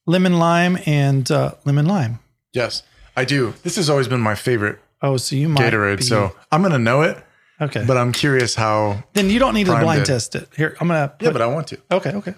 lemon 0.06 0.40
lime 0.40 0.78
and 0.86 1.30
uh, 1.32 1.54
lemon 1.66 1.86
lime? 1.86 2.20
Yes, 2.54 2.84
I 3.16 3.26
do. 3.26 3.54
This 3.64 3.76
has 3.76 3.90
always 3.90 4.08
been 4.08 4.22
my 4.22 4.36
favorite 4.36 4.80
Oh, 5.02 5.16
so 5.18 5.36
you 5.36 5.48
might 5.48 5.72
Gatorade. 5.72 5.98
be- 5.98 6.04
So 6.04 6.36
I'm 6.52 6.62
gonna 6.62 6.80
know 6.80 7.02
it, 7.04 7.18
okay, 7.62 7.84
but 7.86 7.98
I'm 7.98 8.12
curious 8.12 8.56
how. 8.56 9.04
then 9.14 9.30
you 9.30 9.40
don't 9.40 9.54
need 9.54 9.68
to 9.68 9.80
blind 9.80 10.06
did. 10.06 10.14
test 10.14 10.36
it. 10.36 10.50
Here, 10.56 10.76
I'm 10.80 10.88
gonna. 10.88 11.10
Put, 11.10 11.26
Yeah, 11.26 11.32
but 11.32 11.42
I 11.42 11.48
want 11.48 11.68
to. 11.68 11.78
okay, 11.92 12.12
okay. 12.12 12.36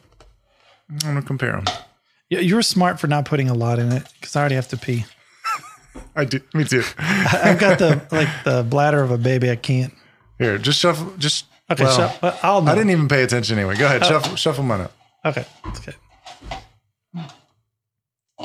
I'm 0.89 0.97
gonna 0.99 1.21
compare 1.21 1.51
them. 1.51 1.65
Yeah, 2.29 2.39
You're 2.39 2.61
smart 2.61 2.99
for 2.99 3.07
not 3.07 3.25
putting 3.25 3.49
a 3.49 3.53
lot 3.53 3.79
in 3.79 3.91
it 3.91 4.07
because 4.19 4.35
I 4.35 4.39
already 4.39 4.55
have 4.55 4.69
to 4.69 4.77
pee. 4.77 5.05
I 6.15 6.25
do. 6.25 6.39
Me 6.53 6.63
too. 6.63 6.83
I've 6.97 7.59
got 7.59 7.79
the 7.79 8.01
like 8.11 8.29
the 8.43 8.65
bladder 8.67 9.01
of 9.01 9.11
a 9.11 9.17
baby. 9.17 9.49
I 9.51 9.55
can't. 9.55 9.93
Here, 10.39 10.57
just 10.57 10.79
shuffle. 10.79 11.13
Just 11.17 11.45
Okay, 11.71 11.85
well, 11.85 12.09
so 12.09 12.27
uh, 12.27 12.37
I'll. 12.43 12.61
Know. 12.61 12.71
I 12.71 12.75
didn't 12.75 12.89
even 12.89 13.07
pay 13.07 13.23
attention 13.23 13.57
anyway. 13.57 13.77
Go 13.77 13.85
ahead, 13.85 14.05
shuffle, 14.05 14.35
shuffle 14.35 14.63
mine 14.63 14.81
up. 14.81 14.93
Okay, 15.23 15.45
okay. 15.67 15.93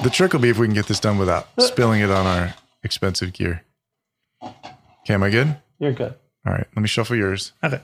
The 0.02 0.10
trick 0.10 0.32
will 0.32 0.40
be 0.40 0.50
if 0.50 0.58
we 0.58 0.66
can 0.66 0.74
get 0.74 0.86
this 0.86 1.00
done 1.00 1.18
without 1.18 1.48
spilling 1.58 2.02
it 2.02 2.10
on 2.10 2.26
our 2.26 2.54
expensive 2.84 3.32
gear. 3.32 3.64
Okay, 4.42 5.14
am 5.14 5.22
I 5.22 5.30
good? 5.30 5.56
You're 5.78 5.92
good. 5.92 6.14
All 6.46 6.52
right, 6.52 6.66
let 6.76 6.80
me 6.82 6.86
shuffle 6.88 7.16
yours. 7.16 7.52
Okay. 7.64 7.80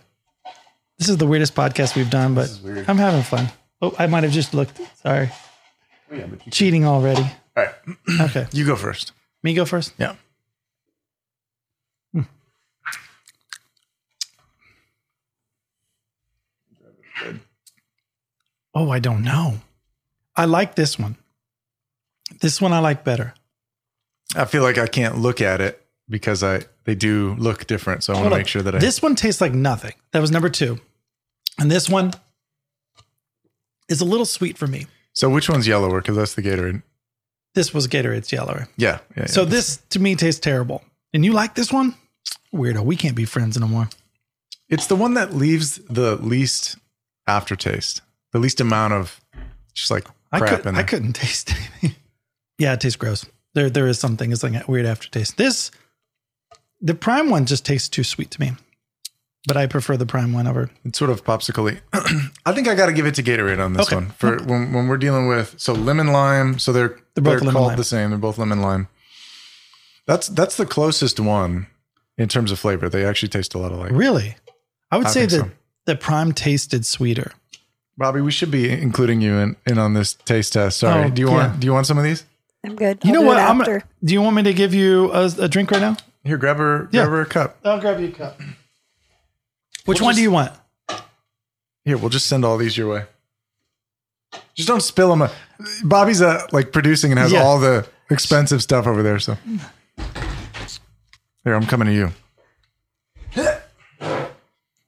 This 0.99 1.09
is 1.09 1.17
the 1.17 1.27
weirdest 1.27 1.55
podcast 1.55 1.97
we've 1.97 2.11
done, 2.11 2.35
but 2.35 2.49
I'm 2.87 2.97
having 2.99 3.23
fun. 3.23 3.49
Oh, 3.81 3.93
I 3.99 4.07
might 4.07 4.23
have 4.23 4.33
just 4.33 4.55
looked. 4.55 4.81
Sorry. 5.03 5.31
Oh, 6.11 6.15
yeah, 6.15 6.27
Cheating 6.51 6.85
already. 6.85 7.23
All 7.57 7.65
right, 7.65 7.75
Okay. 8.21 8.47
you 8.53 8.65
go 8.65 8.77
first. 8.77 9.13
Me 9.43 9.55
go 9.55 9.65
first? 9.65 9.93
Yeah. 9.99 10.15
Hmm. 12.13 12.21
Oh, 18.75 18.91
I 18.91 18.99
don't 19.01 19.23
know. 19.23 19.59
I 20.37 20.47
like 20.47 20.75
this 20.77 20.99
one. 20.99 21.17
This 22.41 22.61
one 22.61 22.73
I 22.73 22.79
like 22.79 23.05
better. 23.05 23.35
I 24.35 24.47
feel 24.47 24.63
like 24.63 24.79
I 24.79 24.87
can't 24.87 25.19
look 25.19 25.41
at 25.41 25.61
it 25.61 25.82
because 26.13 26.45
I 26.45 26.61
they 26.85 26.95
do 26.95 27.35
look 27.39 27.67
different. 27.67 28.05
So 28.05 28.13
I 28.13 28.21
want 28.21 28.31
to 28.31 28.37
make 28.39 28.47
sure 28.47 28.63
that 28.63 28.75
I 28.77 28.79
This 28.79 29.03
one 29.03 29.17
tastes 29.17 29.41
like 29.41 29.53
nothing. 29.53 29.95
That 30.13 30.21
was 30.21 30.31
number 30.31 30.49
two. 30.49 30.79
And 31.59 31.69
this 31.71 31.89
one 31.89 32.13
is 33.89 34.01
a 34.01 34.05
little 34.05 34.27
sweet 34.27 34.57
for 34.57 34.67
me. 34.69 34.87
So 35.13 35.29
which 35.29 35.49
one's 35.51 35.67
yellower? 35.67 36.01
Because 36.01 36.17
that's 36.17 36.35
the 36.35 36.43
Gatorade. 36.43 36.83
This 37.55 37.75
was 37.75 37.87
Gatorade's 37.89 38.33
yellower. 38.33 38.69
Yeah. 38.77 39.01
yeah, 39.17 39.23
yeah. 39.23 39.27
So 39.27 39.45
this 39.45 39.79
to 39.91 39.99
me 40.01 40.15
tastes 40.15 40.41
terrible. 40.41 40.83
And 41.13 41.25
you 41.25 41.33
like 41.33 41.55
this 41.55 41.73
one? 41.73 41.95
Weirdo. 42.55 42.83
We 42.85 42.97
can't 42.97 43.17
be 43.17 43.25
friends 43.25 43.57
anymore. 43.57 43.89
it's 44.69 44.87
the 44.87 44.97
one 44.97 45.15
that 45.15 45.35
leaves 45.35 45.77
the 45.91 46.17
least 46.17 46.77
aftertaste, 47.27 48.01
the 48.33 48.39
least 48.39 48.61
amount 48.61 48.95
of 48.95 49.21
just 49.75 49.91
like 49.91 50.07
I, 50.31 50.39
crap 50.39 50.59
could, 50.63 50.67
in 50.69 50.75
I 50.75 50.79
there. 50.79 50.87
couldn't 50.89 51.13
taste 51.25 51.51
anything. 51.53 51.97
yeah, 52.59 52.73
it 52.75 52.81
tastes 52.81 52.97
gross. 52.97 53.27
There, 53.55 53.69
there 53.69 53.87
is 53.87 53.99
something. 53.99 54.33
It's 54.33 54.43
like 54.43 54.55
a 54.55 54.65
weird 54.67 54.87
aftertaste. 54.87 55.37
This, 55.37 55.71
the 56.83 56.95
prime 56.95 57.31
one 57.31 57.47
just 57.47 57.65
tastes 57.65 57.89
too 57.89 58.05
sweet 58.05 58.31
to 58.33 58.41
me, 58.41 58.53
but 59.47 59.57
I 59.57 59.67
prefer 59.67 59.97
the 59.97 60.05
prime 60.07 60.33
one 60.33 60.47
over. 60.47 60.69
It's 60.85 60.99
sort 60.99 61.11
of 61.11 61.25
popsicle 61.25 61.79
I 62.47 62.53
think 62.53 62.69
I 62.69 62.75
got 62.75 62.87
to 62.87 62.93
give 62.93 63.07
it 63.07 63.15
to 63.15 63.23
Gatorade 63.23 63.65
on 63.65 63.73
this 63.73 63.87
Okay. 63.87 63.97
one 63.97 64.11
for 64.19 64.37
when, 64.45 64.73
when 64.73 64.89
we're 64.89 64.99
dealing 64.99 65.29
with 65.29 65.55
so 65.59 65.73
lemon 65.73 66.09
lime. 66.09 66.59
So 66.59 66.73
they're 66.73 66.89
They're 67.15 67.23
they're, 67.23 67.41
both 67.41 67.53
called 67.53 67.67
lime. 67.69 67.77
the 67.77 67.85
same. 67.85 68.11
They're 68.11 68.19
both 68.19 68.37
lemon 68.39 68.61
lime. 68.61 68.89
That's 70.07 70.27
that's 70.29 70.57
the 70.57 70.67
closest 70.67 71.21
one 71.21 71.69
in 72.19 72.29
terms 72.29 72.51
of 72.51 72.59
flavor. 72.59 72.89
They 72.89 73.05
actually 73.05 73.29
taste 73.29 73.55
a 73.55 73.59
lot 73.59 73.73
alike. 73.73 73.93
Really, 73.93 74.35
I 74.91 74.97
would 74.99 75.07
I 75.07 75.11
say 75.11 75.27
that 75.27 75.31
so. 75.31 75.51
the 75.87 75.95
prime 75.97 76.33
tasted 76.33 76.85
sweeter. 76.85 77.33
Bobby, 77.97 78.21
we 78.21 78.33
should 78.33 78.51
be 78.51 78.69
including 78.71 79.21
you 79.21 79.35
in, 79.37 79.57
in 79.67 79.79
on 79.79 79.95
this 79.95 80.15
taste 80.15 80.55
test. 80.55 80.79
Sorry. 80.79 81.05
Oh, 81.05 81.11
do 81.11 81.21
you 81.23 81.29
yeah. 81.29 81.35
want 81.49 81.61
do 81.61 81.67
you 81.67 81.73
want 81.73 81.87
some 81.87 81.99
of 81.99 82.05
these? 82.05 82.25
I'm 82.65 82.75
good. 82.75 82.99
You 83.05 83.11
I'll 83.11 83.15
know 83.15 83.21
do 83.23 83.27
what? 83.29 83.37
it 83.39 83.41
I'm. 83.43 83.61
after. 83.61 83.85
Do 84.03 84.13
you 84.15 84.23
want 84.23 84.35
me 84.37 84.43
to 84.45 84.53
give 84.55 84.75
you 84.75 85.13
a, 85.13 85.27
a 85.39 85.49
drink 85.49 85.71
right 85.71 85.81
now? 85.81 85.97
Here, 86.25 86.37
grab 86.37 86.57
her 86.59 86.89
Yeah. 86.93 87.03
grab 87.03 87.09
her 87.11 87.21
a 87.23 87.27
cup. 87.27 87.59
I'll 87.65 87.81
grab 87.81 88.01
you 88.01 88.09
a 88.09 88.13
cup. 88.13 88.41
Which 89.85 90.01
We'll 90.01 90.07
one 90.07 90.13
just- 90.13 90.19
do 90.19 90.23
you 90.23 90.31
want? 90.31 90.53
Here, 91.85 91.97
we'll 91.99 92.11
just 92.11 92.27
send 92.27 92.45
all 92.45 92.57
these 92.59 92.77
your 92.77 92.89
way. 92.93 93.05
Just 94.55 94.69
don't 94.69 94.81
spill 94.83 95.15
them. 95.15 95.29
Bobby's 95.83 96.23
uh, 96.23 96.47
like 96.53 96.71
producing 96.73 97.11
and 97.11 97.19
has 97.19 97.33
Yeah. 97.33 97.43
all 97.43 97.59
the 97.59 97.87
expensive 98.11 98.63
stuff 98.63 98.87
over 98.87 99.03
there. 99.03 99.19
So 99.19 99.37
here, 101.45 101.55
I'm 101.55 101.67
coming 101.67 101.87
to 101.89 101.93
you. 101.95 102.13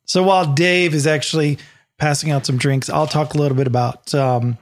So 0.07 0.23
while 0.23 0.53
Dave 0.53 0.95
is 0.95 1.07
actually 1.07 1.59
passing 1.99 2.31
out 2.31 2.45
some 2.47 2.57
drinks, 2.59 2.89
I'll 2.91 3.07
talk 3.07 3.35
a 3.35 3.39
little 3.39 3.57
bit 3.57 3.67
about 3.67 4.15
um, 4.15 4.59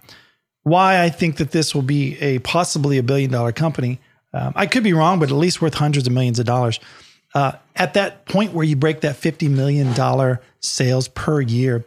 why 0.62 1.02
I 1.02 1.10
think 1.10 1.36
that 1.38 1.50
this 1.50 1.74
will 1.74 1.82
be 1.82 2.16
a 2.20 2.38
possibly 2.38 2.96
a 2.96 3.02
billion 3.02 3.30
dollar 3.30 3.52
company. 3.52 3.98
Um, 4.34 4.52
I 4.56 4.66
could 4.66 4.82
be 4.82 4.92
wrong, 4.92 5.18
but 5.18 5.30
at 5.30 5.34
least 5.34 5.60
worth 5.60 5.74
hundreds 5.74 6.06
of 6.06 6.12
millions 6.12 6.38
of 6.38 6.46
dollars. 6.46 6.80
Uh, 7.34 7.52
at 7.76 7.94
that 7.94 8.26
point 8.26 8.52
where 8.52 8.64
you 8.64 8.76
break 8.76 9.00
that 9.00 9.16
$50 9.16 9.48
million 9.50 10.38
sales 10.60 11.08
per 11.08 11.40
year 11.40 11.84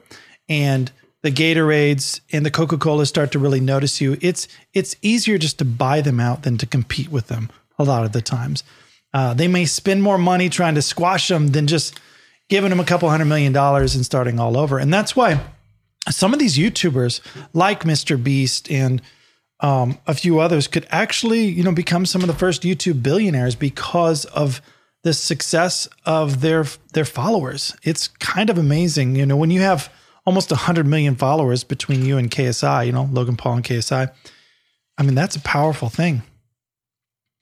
and 0.49 0.91
the 1.21 1.31
Gatorades 1.31 2.19
and 2.31 2.45
the 2.45 2.51
Coca-Cola 2.51 3.05
start 3.05 3.31
to 3.31 3.39
really 3.39 3.59
notice 3.59 3.99
you, 3.99 4.17
it's 4.21 4.47
it's 4.73 4.95
easier 5.01 5.37
just 5.39 5.57
to 5.57 5.65
buy 5.65 6.01
them 6.01 6.19
out 6.19 6.43
than 6.43 6.57
to 6.59 6.67
compete 6.67 7.09
with 7.09 7.27
them 7.27 7.49
a 7.79 7.83
lot 7.83 8.05
of 8.05 8.11
the 8.11 8.21
times. 8.21 8.63
Uh, 9.13 9.33
they 9.33 9.47
may 9.47 9.65
spend 9.65 10.03
more 10.03 10.17
money 10.17 10.49
trying 10.49 10.75
to 10.75 10.81
squash 10.81 11.27
them 11.27 11.47
than 11.47 11.67
just 11.67 11.99
giving 12.47 12.69
them 12.69 12.79
a 12.79 12.85
couple 12.85 13.09
hundred 13.09 13.25
million 13.25 13.53
dollars 13.53 13.95
and 13.95 14.05
starting 14.05 14.39
all 14.39 14.57
over. 14.57 14.77
And 14.77 14.93
that's 14.93 15.15
why 15.15 15.39
some 16.09 16.33
of 16.33 16.39
these 16.39 16.57
YouTubers, 16.57 17.21
like 17.53 17.83
Mr. 17.83 18.21
Beast 18.21 18.69
and 18.69 19.01
um, 19.59 19.97
a 20.05 20.13
few 20.13 20.39
others, 20.39 20.67
could 20.67 20.85
actually, 20.89 21.45
you 21.45 21.63
know, 21.63 21.71
become 21.71 22.05
some 22.05 22.21
of 22.21 22.27
the 22.27 22.33
first 22.33 22.63
YouTube 22.63 23.01
billionaires 23.01 23.55
because 23.55 24.25
of 24.25 24.61
the 25.03 25.13
success 25.13 25.87
of 26.05 26.41
their 26.41 26.65
their 26.93 27.05
followers. 27.05 27.75
It's 27.83 28.07
kind 28.07 28.49
of 28.49 28.57
amazing, 28.57 29.15
you 29.15 29.25
know, 29.25 29.37
when 29.37 29.51
you 29.51 29.61
have 29.61 29.91
almost 30.25 30.51
100 30.51 30.85
million 30.85 31.15
followers 31.15 31.63
between 31.63 32.03
you 32.03 32.17
and 32.17 32.31
KSI, 32.31 32.87
you 32.87 32.91
know, 32.91 33.07
Logan 33.11 33.37
Paul 33.37 33.55
and 33.57 33.63
KSI. 33.63 34.11
I 34.97 35.03
mean, 35.03 35.15
that's 35.15 35.35
a 35.35 35.41
powerful 35.41 35.89
thing. 35.89 36.23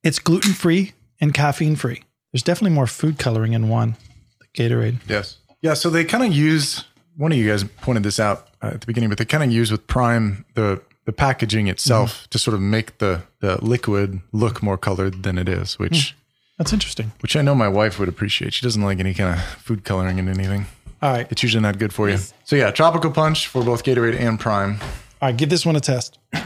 It's 0.03 0.19
gluten 0.19 0.53
free 0.53 0.91
and 1.21 1.33
caffeine 1.33 1.75
free. 1.75 2.03
There's 2.31 2.43
definitely 2.43 2.75
more 2.75 2.87
food 2.87 3.17
coloring 3.17 3.53
in 3.53 3.69
one, 3.69 3.95
the 4.39 4.47
Gatorade. 4.47 4.97
Yes. 5.07 5.37
Yeah. 5.61 5.75
So 5.75 5.89
they 5.89 6.03
kind 6.03 6.25
of 6.25 6.33
use 6.33 6.83
one 7.15 7.31
of 7.31 7.37
you 7.37 7.47
guys 7.47 7.63
pointed 7.63 8.03
this 8.03 8.19
out 8.19 8.49
uh, 8.61 8.71
at 8.73 8.81
the 8.81 8.87
beginning, 8.87 9.09
but 9.09 9.17
they 9.17 9.25
kind 9.25 9.43
of 9.43 9.51
use 9.51 9.71
with 9.71 9.87
Prime 9.87 10.45
the 10.55 10.81
the 11.05 11.13
packaging 11.13 11.67
itself 11.67 12.13
mm-hmm. 12.13 12.29
to 12.29 12.39
sort 12.39 12.55
of 12.55 12.61
make 12.61 12.97
the 12.99 13.23
the 13.39 13.63
liquid 13.63 14.21
look 14.31 14.63
more 14.63 14.77
colored 14.77 15.23
than 15.23 15.37
it 15.37 15.49
is, 15.49 15.79
which 15.79 15.91
mm. 15.91 16.13
That's 16.57 16.71
interesting. 16.71 17.11
which 17.21 17.35
I 17.35 17.41
know 17.41 17.55
my 17.55 17.67
wife 17.67 17.99
would 17.99 18.07
appreciate. 18.07 18.53
She 18.53 18.63
doesn't 18.63 18.81
like 18.81 18.99
any 18.99 19.13
kind 19.13 19.37
of 19.37 19.43
food 19.43 19.83
coloring 19.83 20.19
in 20.19 20.29
anything. 20.29 20.67
All 21.01 21.11
right. 21.11 21.27
It's 21.29 21.43
usually 21.43 21.61
not 21.61 21.79
good 21.79 21.91
for 21.91 22.09
you. 22.09 22.17
So 22.45 22.55
yeah, 22.55 22.71
tropical 22.71 23.11
punch 23.11 23.47
for 23.47 23.63
both 23.63 23.83
Gatorade 23.83 24.17
and 24.17 24.39
Prime. 24.39 24.77
All 25.21 25.29
right. 25.29 25.35
Give 25.35 25.49
this 25.49 25.65
one 25.65 25.75
a 25.75 25.81
test. 25.81 26.19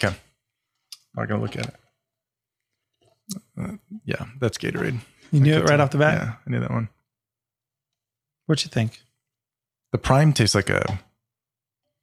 Okay. 0.00 0.14
Not 1.16 1.26
gonna 1.26 1.42
look 1.42 1.56
at 1.56 1.66
it. 1.66 1.74
Uh, 3.60 3.72
yeah, 4.04 4.26
that's 4.38 4.56
Gatorade. 4.58 5.00
You 5.32 5.40
knew 5.40 5.54
it 5.54 5.68
right 5.68 5.80
off 5.80 5.90
the 5.90 5.98
bat. 5.98 6.14
Yeah, 6.14 6.34
I 6.46 6.50
knew 6.50 6.60
that 6.60 6.70
one. 6.70 6.88
What'd 8.46 8.64
you 8.64 8.70
think? 8.70 9.02
The 9.90 9.98
Prime 9.98 10.32
tastes 10.32 10.54
like 10.54 10.70
a 10.70 11.00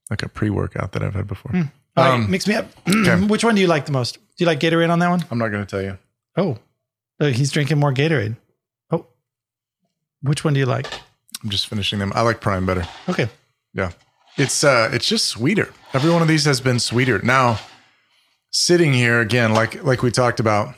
like 0.09 0.23
a 0.23 0.27
pre 0.29 0.49
workout 0.49 0.91
that 0.91 1.03
I've 1.03 1.15
had 1.15 1.25
before. 1.25 1.51
Hmm. 1.53 1.61
All 1.97 2.03
right, 2.03 2.13
Um, 2.13 2.29
mix 2.29 2.45
me 2.47 2.55
up. 2.55 2.67
okay. 2.89 3.21
Which 3.25 3.43
one 3.43 3.55
do 3.55 3.61
you 3.61 3.67
like 3.67 3.85
the 3.85 3.91
most? 3.91 4.15
Do 4.15 4.43
you 4.43 4.45
like 4.45 4.59
Gatorade 4.59 4.89
on 4.89 4.99
that 4.99 5.09
one? 5.09 5.23
I'm 5.31 5.37
not 5.37 5.49
gonna 5.49 5.65
tell 5.65 5.81
you. 5.81 5.97
Oh, 6.37 6.57
uh, 7.19 7.27
he's 7.27 7.51
drinking 7.51 7.79
more 7.79 7.93
Gatorade. 7.93 8.35
Oh, 8.91 9.07
which 10.21 10.43
one 10.43 10.53
do 10.53 10.59
you 10.59 10.65
like? 10.65 10.87
I'm 11.43 11.49
just 11.49 11.67
finishing 11.67 11.99
them. 11.99 12.11
I 12.15 12.21
like 12.21 12.41
Prime 12.41 12.65
better. 12.65 12.85
Okay. 13.07 13.29
Yeah. 13.73 13.91
It's 14.37 14.63
uh 14.63 14.89
it's 14.91 15.07
just 15.07 15.25
sweeter. 15.27 15.71
Every 15.93 16.11
one 16.11 16.21
of 16.21 16.27
these 16.27 16.43
has 16.45 16.59
been 16.59 16.79
sweeter. 16.79 17.19
Now, 17.19 17.59
sitting 18.51 18.93
here 18.93 19.21
again, 19.21 19.53
like 19.53 19.81
like 19.83 20.01
we 20.03 20.11
talked 20.11 20.39
about, 20.41 20.75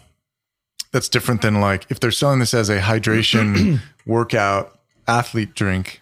that's 0.92 1.10
different 1.10 1.42
than 1.42 1.60
like 1.60 1.86
if 1.90 2.00
they're 2.00 2.12
selling 2.12 2.40
this 2.40 2.54
as 2.54 2.70
a 2.70 2.80
hydration 2.80 3.80
workout 4.06 4.78
athlete 5.08 5.56
drink, 5.56 6.02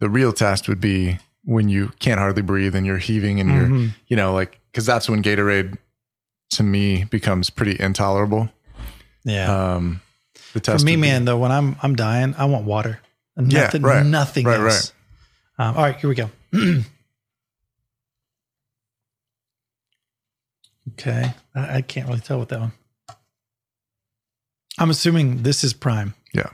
the 0.00 0.10
real 0.10 0.32
test 0.32 0.68
would 0.68 0.80
be 0.80 1.18
when 1.44 1.68
you 1.68 1.92
can't 1.98 2.18
hardly 2.18 2.42
breathe 2.42 2.74
and 2.74 2.86
you're 2.86 2.98
heaving 2.98 3.38
and 3.40 3.50
you're 3.50 3.90
you 4.08 4.16
know, 4.16 4.32
like 4.32 4.58
because 4.72 4.86
that's 4.86 5.08
when 5.08 5.22
Gatorade 5.22 5.76
to 6.50 6.62
me 6.62 7.04
becomes 7.04 7.50
pretty 7.50 7.76
intolerable. 7.78 8.48
Yeah. 9.24 9.74
Um 9.74 10.00
the 10.52 10.60
For 10.60 10.78
me, 10.84 10.94
be- 10.94 11.00
man, 11.00 11.24
though, 11.24 11.36
when 11.38 11.50
I'm 11.52 11.76
I'm 11.82 11.96
dying, 11.96 12.34
I 12.38 12.44
want 12.44 12.64
water. 12.64 13.00
Yeah, 13.36 13.62
Nothing, 13.64 13.82
right. 13.82 14.06
nothing 14.06 14.46
Right, 14.46 14.60
else. 14.60 14.92
Um, 15.58 15.76
all 15.76 15.82
right, 15.82 15.96
here 15.96 16.08
we 16.08 16.14
go. 16.14 16.30
okay, 20.92 21.32
I, 21.54 21.76
I 21.76 21.82
can't 21.82 22.08
really 22.08 22.20
tell 22.20 22.38
with 22.38 22.48
that 22.50 22.60
one. 22.60 22.72
I'm 24.78 24.90
assuming 24.90 25.42
this 25.42 25.62
is 25.64 25.72
prime 25.72 26.14
Yeah. 26.32 26.50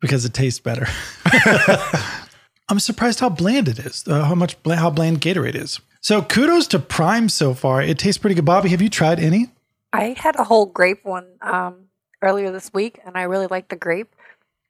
because 0.00 0.24
it 0.24 0.34
tastes 0.34 0.60
better. 0.60 0.86
I'm 2.68 2.80
surprised 2.80 3.20
how 3.20 3.28
bland 3.28 3.68
it 3.68 3.78
is. 3.78 4.04
Uh, 4.06 4.24
how 4.24 4.34
much 4.34 4.60
bland, 4.62 4.80
how 4.80 4.90
bland 4.90 5.20
Gatorade 5.20 5.54
is. 5.54 5.80
So 6.00 6.22
kudos 6.22 6.66
to 6.68 6.78
Prime 6.78 7.28
so 7.28 7.54
far. 7.54 7.82
It 7.82 7.98
tastes 7.98 8.18
pretty 8.18 8.34
good. 8.34 8.44
Bobby, 8.44 8.68
have 8.70 8.82
you 8.82 8.88
tried 8.90 9.18
any? 9.20 9.50
I 9.92 10.14
had 10.18 10.36
a 10.36 10.44
whole 10.44 10.66
grape 10.66 11.04
one 11.04 11.26
um, 11.40 11.86
earlier 12.22 12.50
this 12.50 12.72
week, 12.74 13.00
and 13.06 13.16
I 13.16 13.22
really 13.22 13.46
like 13.46 13.68
the 13.68 13.76
grape. 13.76 14.14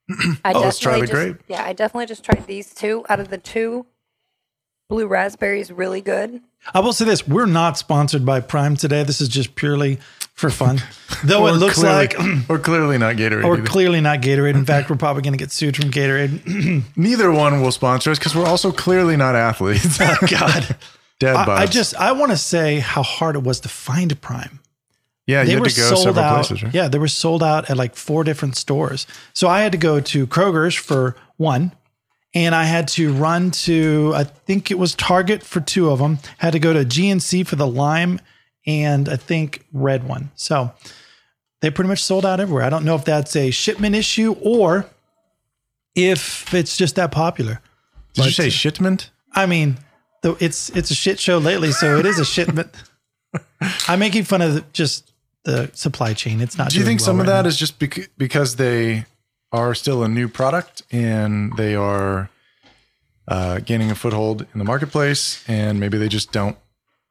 I 0.45 0.53
Oh, 0.53 0.61
let's 0.61 0.79
try 0.79 0.95
the 1.01 1.07
just- 1.07 1.13
grape. 1.13 1.37
Yeah, 1.49 1.65
I 1.65 1.73
definitely 1.73 2.07
just 2.07 2.23
tried 2.25 2.47
these 2.47 2.73
two. 2.75 3.05
Out 3.09 3.19
of 3.21 3.29
the 3.29 3.39
two, 3.39 3.87
blue 4.89 5.07
raspberry 5.07 5.61
is 5.61 5.73
really 5.73 6.01
good. 6.01 6.41
I 6.75 6.81
will 6.81 6.93
say 6.93 7.05
this: 7.07 7.27
we're 7.27 7.47
not 7.47 7.77
sponsored 7.79 8.25
by 8.25 8.41
Prime 8.41 8.77
today. 8.77 9.03
This 9.05 9.21
is 9.21 9.29
just 9.29 9.55
purely 9.57 9.99
for 10.37 10.51
fun. 10.51 10.81
Though 11.25 11.47
it 11.49 11.53
looks 11.53 11.77
clearly- 11.81 12.09
like 12.09 12.17
or 12.49 12.59
clearly 12.59 12.99
not 12.99 13.17
Gatorade. 13.17 13.45
Or 13.45 13.55
either. 13.59 13.67
clearly 13.67 14.01
not 14.01 14.21
Gatorade. 14.21 14.55
In 14.55 14.65
fact, 14.73 14.89
we're 14.91 14.97
probably 14.97 15.23
going 15.23 15.33
to 15.33 15.39
get 15.39 15.51
sued 15.51 15.77
from 15.77 15.91
Gatorade. 15.91 16.83
Neither 16.97 17.33
one 17.33 17.61
will 17.63 17.73
sponsor 17.73 18.11
us 18.11 18.19
because 18.19 18.35
we're 18.37 18.47
also 18.47 18.71
clearly 18.71 19.17
not 19.17 19.35
athletes. 19.35 19.99
Oh, 20.01 20.17
God, 20.31 20.77
Dead 21.19 21.35
I. 21.35 21.63
I 21.63 21.67
just 21.67 21.95
I 21.97 22.13
want 22.13 22.31
to 22.33 22.37
say 22.37 22.79
how 22.79 23.03
hard 23.03 23.37
it 23.37 23.43
was 23.43 23.61
to 23.61 23.69
find 23.71 24.21
Prime. 24.21 24.61
yeah, 25.27 25.43
They 25.45 25.53
you 25.53 25.59
were 25.61 25.65
had 25.67 25.75
to 25.75 25.81
go 25.81 25.87
sold 25.89 26.03
several 26.05 26.25
out. 26.25 26.35
places, 26.47 26.63
right? 26.63 26.75
Yeah, 26.75 26.89
they 26.89 26.99
were 26.99 27.09
sold 27.09 27.43
out 27.43 27.71
at 27.71 27.77
like 27.79 27.97
four 27.97 28.23
different 28.23 28.57
stores. 28.57 29.07
So 29.33 29.49
I 29.49 29.63
had 29.63 29.73
to 29.73 29.79
go 29.79 30.01
to 30.01 30.27
Kroger's 30.27 30.75
for 30.75 31.17
one, 31.39 31.73
and 32.35 32.55
I 32.55 32.65
had 32.65 32.89
to 32.89 33.15
run 33.15 33.51
to 33.53 34.13
I 34.15 34.25
think 34.25 34.71
it 34.71 34.79
was 34.79 34.95
Target 34.95 35.43
for 35.43 35.61
two 35.63 35.89
of 35.91 35.99
them. 36.01 36.19
Had 36.37 36.53
to 36.53 36.59
go 36.59 36.75
to 36.75 36.85
GNC 36.85 37.47
for 37.47 37.57
the 37.57 37.67
lime 37.67 38.21
and 38.67 39.09
I 39.09 39.17
think 39.17 39.65
red 39.73 40.07
one. 40.09 40.31
So 40.35 40.73
they 41.61 41.71
pretty 41.71 41.89
much 41.89 42.03
sold 42.03 42.27
out 42.27 42.41
everywhere. 42.41 42.65
I 42.65 42.71
don't 42.71 42.85
know 42.85 42.95
if 42.95 43.05
that's 43.05 43.37
a 43.37 43.51
shipment 43.51 43.95
issue 43.95 44.37
or 44.43 44.87
if 45.95 46.53
it's 46.53 46.77
just 46.77 46.97
that 46.97 47.11
popular. 47.11 47.61
Did 48.15 48.27
you 48.27 48.31
say 48.31 48.51
shipment? 48.51 49.11
I 49.33 49.47
mean, 49.47 49.79
though 50.23 50.37
it's 50.41 50.71
it's 50.71 50.91
a 50.91 50.95
shit 50.95 51.21
show 51.21 51.39
lately, 51.39 51.73
so 51.73 51.99
it 51.99 52.07
is 52.07 52.19
a 52.19 52.25
shipment. 52.25 52.71
I'm 53.89 53.99
making 53.99 54.25
fun 54.25 54.43
of 54.43 54.55
the, 54.55 54.65
just 54.73 55.13
the 55.45 55.71
supply 55.75 56.15
chain. 56.15 56.41
It's 56.41 56.57
not. 56.57 56.71
Do 56.71 56.79
you 56.79 56.85
think 56.85 57.01
some 57.01 57.17
well 57.17 57.23
of 57.23 57.29
right 57.29 57.37
that 57.37 57.43
now. 57.43 57.49
is 57.49 57.57
just 57.57 57.79
bec- 57.79 58.11
because 58.17 58.57
they 58.57 59.05
are 59.53 59.75
still 59.75 60.03
a 60.03 60.09
new 60.09 60.29
product 60.29 60.83
and 60.91 61.57
they 61.57 61.75
are 61.75 62.31
uh, 63.29 63.61
gaining 63.61 63.91
a 63.91 63.95
foothold 63.95 64.47
in 64.53 64.59
the 64.59 64.65
marketplace, 64.65 65.45
and 65.49 65.79
maybe 65.79 65.99
they 65.99 66.09
just 66.09 66.33
don't? 66.33 66.57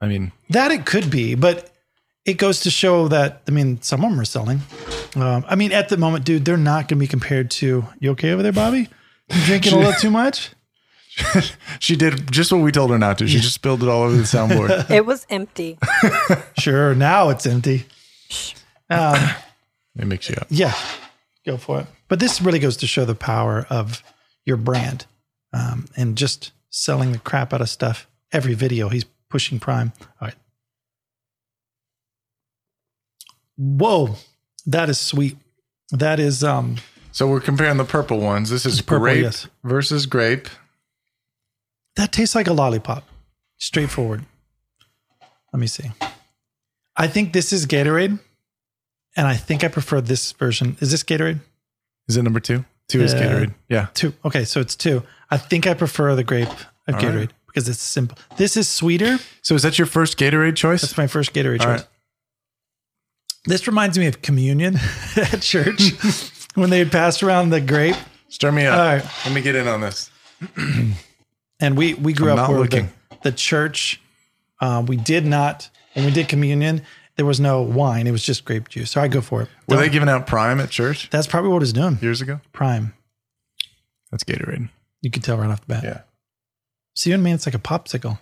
I 0.01 0.07
mean, 0.07 0.31
that? 0.49 0.71
It 0.71 0.85
could 0.85 1.09
be, 1.09 1.35
but 1.35 1.71
it 2.25 2.33
goes 2.33 2.61
to 2.61 2.71
show 2.71 3.07
that 3.07 3.41
I 3.47 3.51
mean, 3.51 3.81
some 3.81 4.03
of 4.03 4.09
them 4.09 4.19
are 4.19 4.25
selling. 4.25 4.61
Um, 5.15 5.45
I 5.47 5.55
mean, 5.55 5.71
at 5.71 5.89
the 5.89 5.97
moment, 5.97 6.25
dude, 6.25 6.43
they're 6.45 6.57
not 6.57 6.87
going 6.87 6.97
to 6.99 7.03
be 7.03 7.07
compared 7.07 7.51
to. 7.51 7.85
You 7.99 8.11
okay 8.11 8.31
over 8.31 8.43
there, 8.43 8.51
Bobby? 8.51 8.89
You 9.29 9.45
drinking 9.45 9.73
a 9.73 9.77
little 9.79 9.93
too 9.93 10.11
much? 10.11 10.51
she 11.79 11.95
did 11.95 12.31
just 12.31 12.51
what 12.51 12.59
we 12.61 12.71
told 12.71 12.91
her 12.91 12.97
not 12.97 13.17
to. 13.19 13.27
She 13.27 13.39
just 13.39 13.53
spilled 13.53 13.81
it 13.83 13.89
all 13.89 14.03
over 14.03 14.15
the 14.15 14.23
soundboard. 14.23 14.89
It 14.95 15.05
was 15.05 15.25
empty. 15.29 15.77
Sure. 16.59 16.93
Now 16.93 17.29
it's 17.29 17.45
empty. 17.45 17.85
Um, 18.89 19.17
it 19.97 20.05
makes 20.05 20.29
you 20.29 20.35
up. 20.35 20.47
Yeah, 20.49 20.73
go 21.45 21.57
for 21.57 21.81
it. 21.81 21.87
But 22.07 22.19
this 22.19 22.41
really 22.41 22.59
goes 22.59 22.77
to 22.77 22.87
show 22.87 23.05
the 23.05 23.15
power 23.15 23.65
of 23.69 24.03
your 24.45 24.57
brand 24.57 25.05
um, 25.53 25.85
and 25.95 26.17
just 26.17 26.51
selling 26.69 27.13
the 27.13 27.19
crap 27.19 27.53
out 27.53 27.61
of 27.61 27.69
stuff. 27.69 28.07
Every 28.31 28.53
video, 28.53 28.89
he's 28.89 29.05
pushing 29.35 29.59
Prime. 29.59 29.91
All 30.21 30.29
right. 30.29 30.35
Whoa, 33.57 34.15
that 34.65 34.87
is 34.89 34.97
sweet. 34.97 35.35
That 35.91 36.21
is 36.21 36.41
um 36.41 36.77
So 37.11 37.27
we're 37.27 37.41
comparing 37.41 37.75
the 37.75 37.83
purple 37.83 38.19
ones. 38.21 38.49
This 38.49 38.65
is 38.65 38.79
purple, 38.79 39.03
grape 39.07 39.23
yes. 39.23 39.47
versus 39.61 40.05
grape. 40.05 40.47
that 41.97 42.13
tastes 42.13 42.33
like 42.33 42.47
a 42.47 42.53
lollipop. 42.53 43.03
Straightforward. 43.57 44.23
Let 45.51 45.59
me 45.59 45.67
see. 45.67 45.91
I 46.95 47.07
think 47.07 47.33
this 47.33 47.51
is 47.51 47.65
Gatorade, 47.65 48.17
and 49.17 49.27
I 49.27 49.35
think 49.35 49.65
I 49.65 49.67
prefer 49.67 49.99
this 49.99 50.31
version. 50.31 50.77
Is 50.79 50.91
this 50.91 51.03
Gatorade? 51.03 51.41
Is 52.07 52.15
it 52.15 52.23
number 52.23 52.39
two? 52.39 52.63
Two 52.87 53.01
is 53.01 53.13
Uh, 53.13 53.17
Gatorade. 53.19 53.53
Yeah. 53.67 53.87
Two. 53.93 54.13
Okay, 54.23 54.45
so 54.45 54.61
it's 54.61 54.75
two. 54.77 55.03
I 55.29 55.37
think 55.37 55.67
I 55.67 55.73
prefer 55.73 56.15
the 56.15 56.23
grape 56.23 56.47
of 56.87 56.95
Gatorade 56.95 57.15
right. 57.17 57.33
Because 57.55 57.69
it's 57.69 57.79
simple. 57.81 58.17
This 58.35 58.57
is 58.57 58.67
sweeter. 58.67 59.17
So 59.41 59.55
is 59.55 59.63
that 59.63 59.79
your 59.79 59.85
first 59.85 60.17
Gatorade 60.17 60.57
choice? 60.57 60.81
That's 60.81 60.97
my 60.97 61.07
first 61.07 61.33
Gatorade 61.33 61.61
All 61.61 61.67
choice. 61.67 61.79
right. 61.79 61.87
This 63.45 63.65
reminds 63.65 63.97
me 63.97 64.07
of 64.07 64.21
communion 64.21 64.75
at 65.15 65.41
church 65.41 65.91
when 66.55 66.69
they 66.69 66.83
would 66.83 66.91
pass 66.91 67.23
around 67.23 67.51
the 67.51 67.61
grape. 67.61 67.95
Stir 68.27 68.51
me 68.51 68.65
up. 68.65 68.77
All 68.77 68.85
right. 68.85 69.05
Let 69.25 69.33
me 69.33 69.41
get 69.41 69.55
in 69.55 69.67
on 69.69 69.81
this. 69.81 70.11
And 71.61 71.77
we 71.77 71.93
we 71.93 72.11
grew 72.11 72.31
I'm 72.33 72.39
up 72.39 72.49
where 72.49 72.67
the, 72.67 72.89
the 73.23 73.31
church. 73.31 74.01
Uh, 74.59 74.83
we 74.85 74.97
did 74.97 75.25
not 75.25 75.69
when 75.93 76.03
we 76.03 76.11
did 76.11 76.27
communion. 76.27 76.81
There 77.15 77.25
was 77.25 77.39
no 77.39 77.61
wine. 77.61 78.07
It 78.07 78.11
was 78.11 78.23
just 78.25 78.43
grape 78.43 78.67
juice. 78.67 78.91
So 78.91 78.99
I 78.99 79.07
go 79.07 79.21
for 79.21 79.41
it. 79.43 79.47
Were 79.69 79.77
Don't- 79.77 79.85
they 79.85 79.89
giving 79.89 80.09
out 80.09 80.27
Prime 80.27 80.59
at 80.59 80.69
church 80.69 81.09
that's 81.11 81.27
probably 81.27 81.51
what 81.51 81.61
it's 81.63 81.71
doing. 81.71 81.97
years 82.01 82.19
ago? 82.19 82.41
Prime. 82.51 82.93
That's 84.11 84.25
Gatorade. 84.25 84.69
You 85.01 85.09
can 85.09 85.21
tell 85.21 85.37
right 85.37 85.49
off 85.49 85.61
the 85.61 85.67
bat. 85.67 85.83
Yeah. 85.85 86.01
See 86.95 87.11
what 87.11 87.17
I 87.19 87.21
mean? 87.21 87.35
It's 87.35 87.45
like 87.45 87.55
a 87.55 87.59
popsicle. 87.59 88.19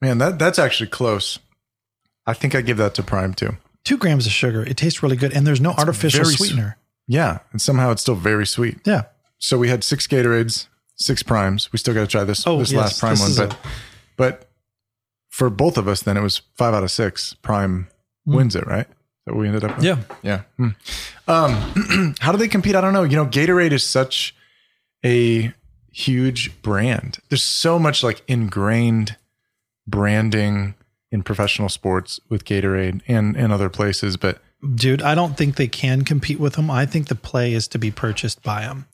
Man, 0.00 0.18
that 0.18 0.38
that's 0.38 0.58
actually 0.58 0.88
close. 0.90 1.38
I 2.26 2.34
think 2.34 2.54
I 2.54 2.60
give 2.60 2.76
that 2.76 2.94
to 2.94 3.02
Prime 3.02 3.34
too. 3.34 3.56
Two 3.84 3.96
grams 3.96 4.26
of 4.26 4.32
sugar. 4.32 4.62
It 4.62 4.76
tastes 4.76 5.02
really 5.02 5.16
good, 5.16 5.32
and 5.32 5.46
there's 5.46 5.60
no 5.60 5.72
artificial 5.72 6.22
very 6.22 6.32
s- 6.34 6.38
sweetener. 6.38 6.76
Yeah, 7.08 7.38
and 7.50 7.60
somehow 7.60 7.90
it's 7.90 8.02
still 8.02 8.14
very 8.14 8.46
sweet. 8.46 8.78
Yeah. 8.84 9.02
So 9.38 9.58
we 9.58 9.68
had 9.68 9.82
six 9.82 10.06
Gatorades, 10.06 10.68
six 10.94 11.22
Primes. 11.22 11.72
We 11.72 11.78
still 11.78 11.94
got 11.94 12.02
to 12.02 12.06
try 12.06 12.22
this 12.24 12.46
Oh, 12.46 12.58
this 12.60 12.70
yes, 12.72 12.80
last 12.80 13.00
Prime 13.00 13.16
this 13.16 13.38
one, 13.38 13.48
but 13.48 13.54
a- 13.54 13.58
but 14.16 14.48
for 15.30 15.50
both 15.50 15.76
of 15.78 15.88
us, 15.88 16.02
then 16.02 16.16
it 16.16 16.22
was 16.22 16.42
five 16.56 16.74
out 16.74 16.84
of 16.84 16.90
six. 16.90 17.34
Prime 17.34 17.88
wins 18.24 18.54
it, 18.54 18.66
right? 18.66 18.86
That 19.26 19.34
we 19.34 19.46
ended 19.48 19.64
up. 19.64 19.76
With? 19.76 19.84
Yeah. 19.84 19.98
Yeah. 20.22 20.42
Hmm. 20.58 20.68
Um, 21.28 22.14
how 22.20 22.30
do 22.32 22.38
they 22.38 22.48
compete? 22.48 22.74
I 22.76 22.80
don't 22.80 22.92
know. 22.92 23.02
You 23.04 23.16
know, 23.16 23.26
Gatorade 23.26 23.72
is 23.72 23.84
such 23.86 24.34
a 25.04 25.52
huge 25.92 26.60
brand. 26.62 27.18
There's 27.28 27.42
so 27.42 27.78
much 27.78 28.02
like 28.02 28.22
ingrained 28.26 29.16
branding 29.86 30.74
in 31.10 31.22
professional 31.22 31.68
sports 31.68 32.20
with 32.28 32.44
Gatorade 32.44 33.02
and 33.06 33.36
and 33.36 33.52
other 33.52 33.68
places, 33.68 34.16
but 34.16 34.40
Dude, 34.76 35.02
I 35.02 35.16
don't 35.16 35.36
think 35.36 35.56
they 35.56 35.66
can 35.66 36.02
compete 36.04 36.38
with 36.38 36.54
them. 36.54 36.70
I 36.70 36.86
think 36.86 37.08
the 37.08 37.16
play 37.16 37.52
is 37.52 37.66
to 37.68 37.78
be 37.80 37.90
purchased 37.90 38.44
by 38.44 38.60
them, 38.62 38.86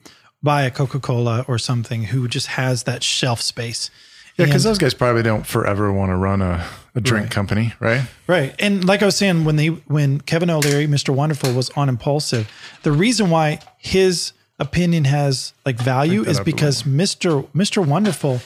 by 0.43 0.63
a 0.63 0.71
Coca 0.71 0.99
Cola 0.99 1.45
or 1.47 1.59
something 1.59 2.05
who 2.05 2.27
just 2.27 2.47
has 2.47 2.85
that 2.85 3.03
shelf 3.03 3.43
space. 3.43 3.91
yeah, 4.39 4.47
because 4.47 4.65
those 4.65 4.79
guys 4.79 4.95
probably 4.95 5.23
don't 5.23 5.47
forever 5.47 5.93
want 5.93 6.11
to 6.11 6.17
run 6.17 6.41
a, 6.41 6.67
a 6.95 7.03
drink 7.03 7.25
Right. 7.25 7.31
company, 7.31 7.75
right? 7.81 8.09
Right. 8.27 8.55
And 8.59 8.83
like 8.87 9.03
I 9.03 9.05
was 9.07 9.17
saying, 9.17 9.45
when 9.45 9.57
they 9.57 9.67
when 9.67 10.23
Kevin 10.23 10.49
O'Leary, 10.49 10.87
Mr. 10.87 11.11
Wonderful, 11.15 11.53
was 11.53 11.69
on 11.77 11.91
Impulsive, 11.91 12.51
the 12.83 12.93
reason 12.93 13.29
why 13.29 13.61
his 13.77 14.33
opinion 14.59 15.05
has 15.05 15.53
like 15.65 15.77
value 15.77 16.25
is 16.25 16.41
because 16.41 16.83
Mr. 16.83 17.47
Mr. 17.53 17.87
Wonderful 17.87 18.41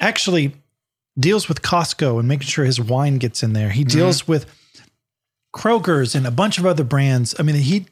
actually 0.00 0.54
deals 1.18 1.48
with 1.48 1.62
Costco 1.62 2.18
and 2.18 2.28
making 2.28 2.46
sure 2.46 2.64
his 2.64 2.80
wine 2.80 3.18
gets 3.18 3.42
in 3.42 3.52
there. 3.52 3.70
He 3.70 3.84
deals 3.84 4.26
with 4.26 4.46
Kroger's 5.54 6.14
and 6.14 6.26
a 6.26 6.30
bunch 6.30 6.58
of 6.58 6.66
other 6.66 6.84
brands. 6.84 7.34
I 7.38 7.42
mean, 7.42 7.56
he 7.56 7.86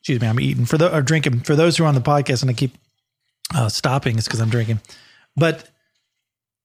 excuse 0.00 0.20
me, 0.20 0.26
I'm 0.26 0.40
eating 0.40 0.64
for 0.64 0.78
the 0.78 0.94
or 0.94 1.02
drinking 1.02 1.40
for 1.40 1.54
those 1.54 1.76
who 1.76 1.84
are 1.84 1.86
on 1.86 1.94
the 1.94 2.00
podcast 2.00 2.42
and 2.42 2.50
I 2.50 2.54
keep 2.54 2.76
uh, 3.54 3.68
stopping 3.68 4.16
it's 4.18 4.26
because 4.26 4.40
I'm 4.40 4.50
drinking. 4.50 4.80
But 5.36 5.68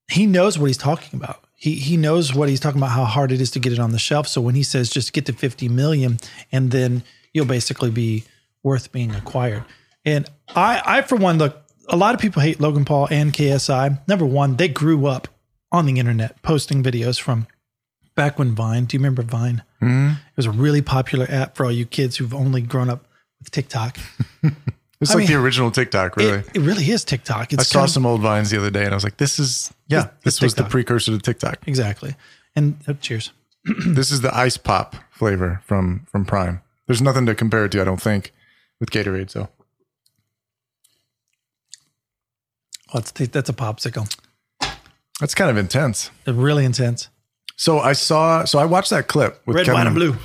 he 0.10 0.26
knows 0.26 0.58
what 0.58 0.68
he's 0.68 0.78
talking 0.78 1.20
about. 1.20 1.44
He 1.56 1.76
he 1.76 1.98
knows 1.98 2.34
what 2.34 2.50
he's 2.50 2.60
talking 2.60 2.80
about, 2.80 2.92
how 2.92 3.06
hard 3.06 3.32
it 3.32 3.42
is 3.42 3.52
to 3.52 3.60
get 3.60 3.74
it 3.74 3.80
on 3.80 3.92
the 3.92 4.00
shelf. 4.00 4.28
So 4.28 4.42
when 4.42 4.56
he 4.56 4.64
says 4.64 4.90
just 4.90 5.14
get 5.14 5.26
to 5.28 5.34
50 5.34 5.70
million 5.70 6.20
and 6.52 6.72
then 6.72 7.04
you'll 7.34 7.46
basically 7.46 7.92
be 7.92 8.24
worth 8.64 8.92
being 8.92 9.14
acquired. 9.14 9.64
And 10.06 10.30
I 10.56 10.82
I 10.86 11.02
for 11.02 11.16
one 11.16 11.38
look, 11.38 11.62
a 11.88 11.98
lot 11.98 12.14
of 12.16 12.22
people 12.22 12.42
hate 12.42 12.60
Logan 12.60 12.86
Paul 12.86 13.08
and 13.12 13.34
KSI. 13.34 14.00
Number 14.08 14.26
one, 14.26 14.58
they 14.58 14.68
grew 14.68 15.06
up 15.08 15.28
on 15.72 15.86
the 15.86 16.00
internet 16.00 16.42
posting 16.42 16.84
videos 16.84 17.20
from 17.20 17.48
back 18.16 18.38
when 18.38 18.54
Vine. 18.54 18.86
Do 18.86 18.96
you 18.96 19.00
remember 19.00 19.24
Vine? 19.24 19.64
Mm-hmm. 19.82 20.12
It 20.12 20.38
was 20.38 20.46
a 20.46 20.52
really 20.52 20.82
popular 20.82 21.26
app 21.30 21.56
for 21.56 21.66
all 21.66 21.72
you 21.72 21.86
kids 21.86 22.18
who've 22.18 22.34
only 22.34 22.62
grown 22.62 22.90
up 22.90 23.06
with 23.40 23.52
TikTok. 23.52 23.98
It's 25.04 25.12
I 25.12 25.16
like 25.16 25.28
the 25.28 25.36
original 25.36 25.70
TikTok, 25.70 26.16
really. 26.16 26.38
It, 26.38 26.52
it 26.54 26.60
really 26.62 26.90
is 26.90 27.04
TikTok. 27.04 27.52
It's 27.52 27.60
I 27.60 27.64
saw 27.64 27.84
of- 27.84 27.90
some 27.90 28.06
old 28.06 28.22
vines 28.22 28.52
the 28.52 28.58
other 28.58 28.70
day, 28.70 28.86
and 28.86 28.94
I 28.94 28.96
was 28.96 29.04
like, 29.04 29.18
"This 29.18 29.38
is 29.38 29.74
yeah, 29.88 30.12
this 30.24 30.42
was 30.42 30.56
the 30.56 30.64
precursor 30.64 31.12
to 31.12 31.20
TikTok. 31.20 31.68
exactly. 31.68 32.16
And 32.56 32.78
oh, 32.88 32.94
cheers. 32.94 33.34
this 33.86 34.12
is 34.12 34.22
the 34.22 34.34
ice 34.34 34.56
pop 34.56 34.96
flavor 35.12 35.62
from 35.66 36.08
from 36.10 36.24
Prime. 36.24 36.62
There's 36.88 37.02
nothing 37.02 37.26
to 37.26 37.36
compare 37.36 37.66
it 37.66 37.74
to, 37.74 37.82
I 37.82 37.84
don't 37.84 38.02
think, 38.02 38.32
with 38.80 38.92
Gatorade. 38.92 39.30
So 39.30 39.50
It's, 42.94 43.12
that's 43.12 43.50
a 43.50 43.54
popsicle. 43.54 44.16
that's 45.20 45.36
kind 45.36 45.50
of 45.50 45.58
intense. 45.58 46.12
Really 46.26 46.66
intense. 46.66 47.10
So 47.56 47.80
I 47.80 47.94
saw, 47.94 48.46
so 48.46 48.60
I 48.60 48.66
watched 48.66 48.90
that 48.90 49.08
clip 49.08 49.42
with 49.46 49.56
Red, 49.58 49.66
Kevin, 49.66 49.80
white, 49.80 49.88
and 49.88 49.96
blue. 49.96 50.16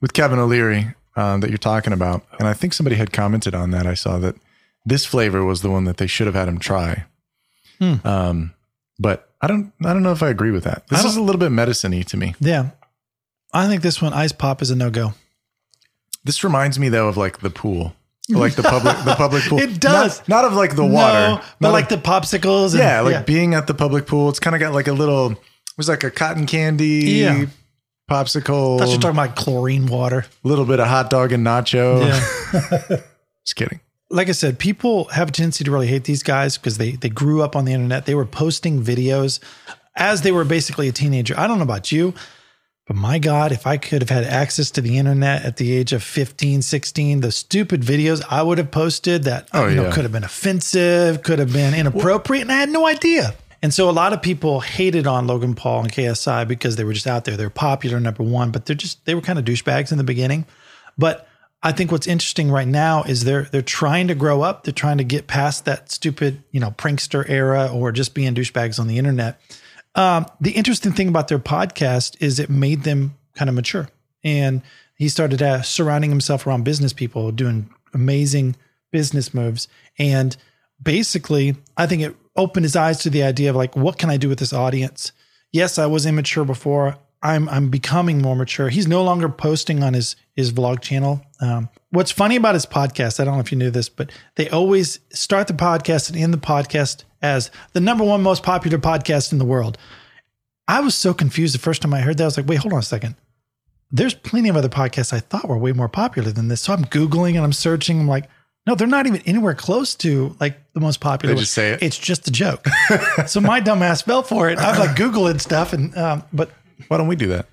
with 0.00 0.12
Kevin 0.12 0.38
O'Leary 0.38 0.94
um, 1.16 1.40
that 1.40 1.50
you're 1.50 1.58
talking 1.58 1.92
about, 1.92 2.24
and 2.38 2.48
I 2.48 2.54
think 2.54 2.72
somebody 2.74 2.96
had 2.96 3.12
commented 3.12 3.54
on 3.54 3.70
that. 3.72 3.86
I 3.86 3.94
saw 3.94 4.18
that 4.18 4.36
this 4.84 5.04
flavor 5.04 5.44
was 5.44 5.62
the 5.62 5.70
one 5.70 5.84
that 5.84 5.96
they 5.96 6.06
should 6.06 6.26
have 6.26 6.36
had 6.36 6.48
him 6.48 6.58
try. 6.58 7.04
Hmm. 7.80 7.94
Um, 8.04 8.54
but 8.98 9.30
I 9.40 9.48
don't, 9.48 9.72
I 9.84 9.92
don't 9.92 10.02
know 10.02 10.12
if 10.12 10.22
I 10.22 10.28
agree 10.30 10.52
with 10.52 10.64
that. 10.64 10.86
This 10.88 11.04
is 11.04 11.16
a 11.16 11.20
little 11.22 11.40
bit 11.40 11.50
medicine-y 11.50 12.02
to 12.02 12.16
me. 12.16 12.34
Yeah. 12.40 12.70
I 13.52 13.66
think 13.68 13.82
this 13.82 14.00
one, 14.00 14.12
Ice 14.12 14.32
Pop, 14.32 14.62
is 14.62 14.70
a 14.70 14.76
no 14.76 14.90
go. 14.90 15.14
This 16.24 16.42
reminds 16.42 16.78
me 16.78 16.88
though 16.88 17.08
of 17.08 17.16
like 17.16 17.38
the 17.40 17.50
pool, 17.50 17.94
like 18.28 18.54
the 18.54 18.62
public, 18.62 18.96
the 19.04 19.14
public 19.16 19.42
pool. 19.44 19.58
It 19.60 19.80
does. 19.80 20.18
not, 20.20 20.28
not 20.28 20.44
of 20.44 20.54
like 20.54 20.74
the 20.76 20.84
water, 20.84 21.36
No, 21.36 21.42
but 21.60 21.68
not 21.68 21.72
like 21.72 21.90
of- 21.90 22.02
the 22.02 22.08
popsicles. 22.08 22.70
And, 22.72 22.80
yeah, 22.80 23.00
like 23.00 23.26
being 23.26 23.54
at 23.54 23.66
the 23.66 23.74
public 23.74 24.06
pool. 24.06 24.28
It's 24.28 24.40
kind 24.40 24.54
of 24.56 24.60
got 24.60 24.72
like 24.74 24.88
a 24.88 24.92
little. 24.92 25.32
It 25.32 25.38
was 25.76 25.88
like 25.88 26.04
a 26.04 26.10
cotton 26.10 26.46
candy 26.46 26.86
Yeah. 27.20 27.46
popsicle. 28.10 28.78
You 28.80 28.94
were 28.96 29.00
talking 29.00 29.10
about 29.10 29.36
chlorine 29.36 29.86
water. 29.86 30.24
a 30.44 30.48
little 30.48 30.64
bit 30.64 30.80
of 30.80 30.86
hot 30.86 31.10
dog 31.10 31.32
and 31.32 31.46
nacho. 31.46 32.00
Yeah. 32.06 32.96
Just 33.44 33.56
kidding. 33.56 33.80
like 34.10 34.28
I 34.28 34.32
said, 34.32 34.58
people 34.58 35.04
have 35.06 35.28
a 35.28 35.32
tendency 35.32 35.64
to 35.64 35.70
really 35.70 35.86
hate 35.86 36.04
these 36.04 36.22
guys 36.22 36.56
because 36.56 36.78
they 36.78 36.92
they 36.92 37.08
grew 37.08 37.42
up 37.42 37.54
on 37.56 37.64
the 37.64 37.72
internet. 37.72 38.06
They 38.06 38.14
were 38.14 38.26
posting 38.26 38.82
videos 38.82 39.38
as 39.96 40.22
they 40.22 40.32
were 40.32 40.44
basically 40.44 40.88
a 40.88 40.92
teenager. 40.92 41.34
I 41.38 41.46
don't 41.46 41.58
know 41.58 41.64
about 41.64 41.92
you. 41.92 42.12
But 42.86 42.96
my 42.96 43.18
God, 43.18 43.50
if 43.50 43.66
I 43.66 43.78
could 43.78 44.00
have 44.00 44.10
had 44.10 44.22
access 44.24 44.70
to 44.72 44.80
the 44.80 44.96
internet 44.96 45.44
at 45.44 45.56
the 45.56 45.72
age 45.72 45.92
of 45.92 46.04
15, 46.04 46.62
16, 46.62 47.20
the 47.20 47.32
stupid 47.32 47.82
videos 47.82 48.22
I 48.30 48.42
would 48.42 48.58
have 48.58 48.70
posted 48.70 49.24
that 49.24 49.44
uh, 49.52 49.62
Oh, 49.62 49.66
you 49.68 49.74
know 49.74 49.84
yeah. 49.84 49.92
could 49.92 50.04
have 50.04 50.12
been 50.12 50.22
offensive, 50.24 51.22
could 51.24 51.40
have 51.40 51.52
been 51.52 51.74
inappropriate, 51.74 52.42
and 52.42 52.52
I 52.52 52.58
had 52.58 52.68
no 52.68 52.86
idea. 52.86 53.34
And 53.62 53.74
so 53.74 53.90
a 53.90 53.92
lot 53.92 54.12
of 54.12 54.22
people 54.22 54.60
hated 54.60 55.06
on 55.06 55.26
Logan 55.26 55.54
Paul 55.54 55.80
and 55.80 55.92
KSI 55.92 56.46
because 56.46 56.76
they 56.76 56.84
were 56.84 56.92
just 56.92 57.06
out 57.08 57.24
there. 57.24 57.36
They're 57.36 57.50
popular, 57.50 57.98
number 57.98 58.22
one, 58.22 58.52
but 58.52 58.66
they're 58.66 58.76
just 58.76 59.04
they 59.04 59.14
were 59.16 59.20
kind 59.20 59.38
of 59.38 59.44
douchebags 59.44 59.90
in 59.90 59.98
the 59.98 60.04
beginning. 60.04 60.46
But 60.96 61.26
I 61.64 61.72
think 61.72 61.90
what's 61.90 62.06
interesting 62.06 62.52
right 62.52 62.68
now 62.68 63.02
is 63.02 63.24
they're 63.24 63.44
they're 63.44 63.62
trying 63.62 64.06
to 64.08 64.14
grow 64.14 64.42
up. 64.42 64.62
They're 64.62 64.72
trying 64.72 64.98
to 64.98 65.04
get 65.04 65.26
past 65.26 65.64
that 65.64 65.90
stupid, 65.90 66.44
you 66.52 66.60
know, 66.60 66.70
prankster 66.70 67.28
era 67.28 67.68
or 67.72 67.90
just 67.90 68.14
being 68.14 68.34
douchebags 68.36 68.78
on 68.78 68.86
the 68.86 68.98
internet. 68.98 69.40
Um, 69.96 70.26
the 70.40 70.52
interesting 70.52 70.92
thing 70.92 71.08
about 71.08 71.28
their 71.28 71.38
podcast 71.38 72.16
is 72.20 72.38
it 72.38 72.50
made 72.50 72.84
them 72.84 73.16
kind 73.34 73.48
of 73.48 73.56
mature, 73.56 73.88
and 74.22 74.62
he 74.94 75.08
started 75.08 75.42
uh, 75.42 75.62
surrounding 75.62 76.10
himself 76.10 76.46
around 76.46 76.64
business 76.64 76.92
people 76.92 77.32
doing 77.32 77.68
amazing 77.92 78.56
business 78.92 79.34
moves. 79.34 79.68
And 79.98 80.36
basically, 80.82 81.56
I 81.76 81.86
think 81.86 82.02
it 82.02 82.16
opened 82.36 82.64
his 82.64 82.76
eyes 82.76 82.98
to 82.98 83.10
the 83.10 83.22
idea 83.22 83.50
of 83.50 83.56
like, 83.56 83.74
what 83.74 83.98
can 83.98 84.10
I 84.10 84.16
do 84.16 84.28
with 84.28 84.38
this 84.38 84.52
audience? 84.52 85.12
Yes, 85.52 85.78
I 85.78 85.86
was 85.86 86.06
immature 86.06 86.44
before. 86.44 86.96
I'm 87.22 87.48
I'm 87.48 87.70
becoming 87.70 88.20
more 88.20 88.36
mature. 88.36 88.68
He's 88.68 88.86
no 88.86 89.02
longer 89.02 89.28
posting 89.28 89.82
on 89.82 89.94
his 89.94 90.16
his 90.34 90.52
vlog 90.52 90.80
channel. 90.80 91.22
Um, 91.40 91.70
what's 91.90 92.12
funny 92.12 92.36
about 92.36 92.54
his 92.54 92.66
podcast, 92.66 93.18
I 93.18 93.24
don't 93.24 93.34
know 93.34 93.40
if 93.40 93.50
you 93.50 93.58
knew 93.58 93.70
this, 93.70 93.88
but 93.88 94.12
they 94.36 94.48
always 94.50 95.00
start 95.10 95.46
the 95.46 95.54
podcast 95.54 96.10
and 96.10 96.18
end 96.18 96.34
the 96.34 96.38
podcast 96.38 97.04
as 97.26 97.50
the 97.72 97.80
number 97.80 98.04
one 98.04 98.22
most 98.22 98.42
popular 98.42 98.78
podcast 98.78 99.32
in 99.32 99.38
the 99.38 99.44
world. 99.44 99.76
I 100.68 100.80
was 100.80 100.94
so 100.94 101.12
confused 101.14 101.54
the 101.54 101.58
first 101.58 101.82
time 101.82 101.94
I 101.94 102.00
heard 102.00 102.18
that. 102.18 102.24
I 102.24 102.26
was 102.26 102.36
like, 102.36 102.48
wait, 102.48 102.58
hold 102.58 102.72
on 102.72 102.80
a 102.80 102.82
second. 102.82 103.14
There's 103.90 104.14
plenty 104.14 104.48
of 104.48 104.56
other 104.56 104.68
podcasts 104.68 105.12
I 105.12 105.20
thought 105.20 105.48
were 105.48 105.58
way 105.58 105.72
more 105.72 105.88
popular 105.88 106.32
than 106.32 106.48
this. 106.48 106.62
So 106.62 106.72
I'm 106.72 106.84
Googling 106.86 107.34
and 107.36 107.44
I'm 107.44 107.52
searching. 107.52 108.00
I'm 108.00 108.08
like, 108.08 108.28
no, 108.66 108.74
they're 108.74 108.88
not 108.88 109.06
even 109.06 109.20
anywhere 109.26 109.54
close 109.54 109.94
to 109.96 110.34
like 110.40 110.58
the 110.72 110.80
most 110.80 111.00
popular. 111.00 111.34
They 111.34 111.40
just 111.40 111.52
say 111.52 111.70
it? 111.72 111.82
It's 111.82 111.96
just 111.98 112.26
a 112.26 112.32
joke. 112.32 112.66
so 113.26 113.40
my 113.40 113.60
dumb 113.60 113.80
ass 113.82 114.02
fell 114.02 114.24
for 114.24 114.50
it. 114.50 114.58
I'm 114.58 114.78
like 114.78 114.96
Googling 114.96 115.40
stuff. 115.40 115.72
And, 115.72 115.96
um, 115.96 116.24
but 116.32 116.50
Why 116.88 116.96
don't 116.96 117.06
we 117.06 117.14
do 117.16 117.28
that? 117.28 117.46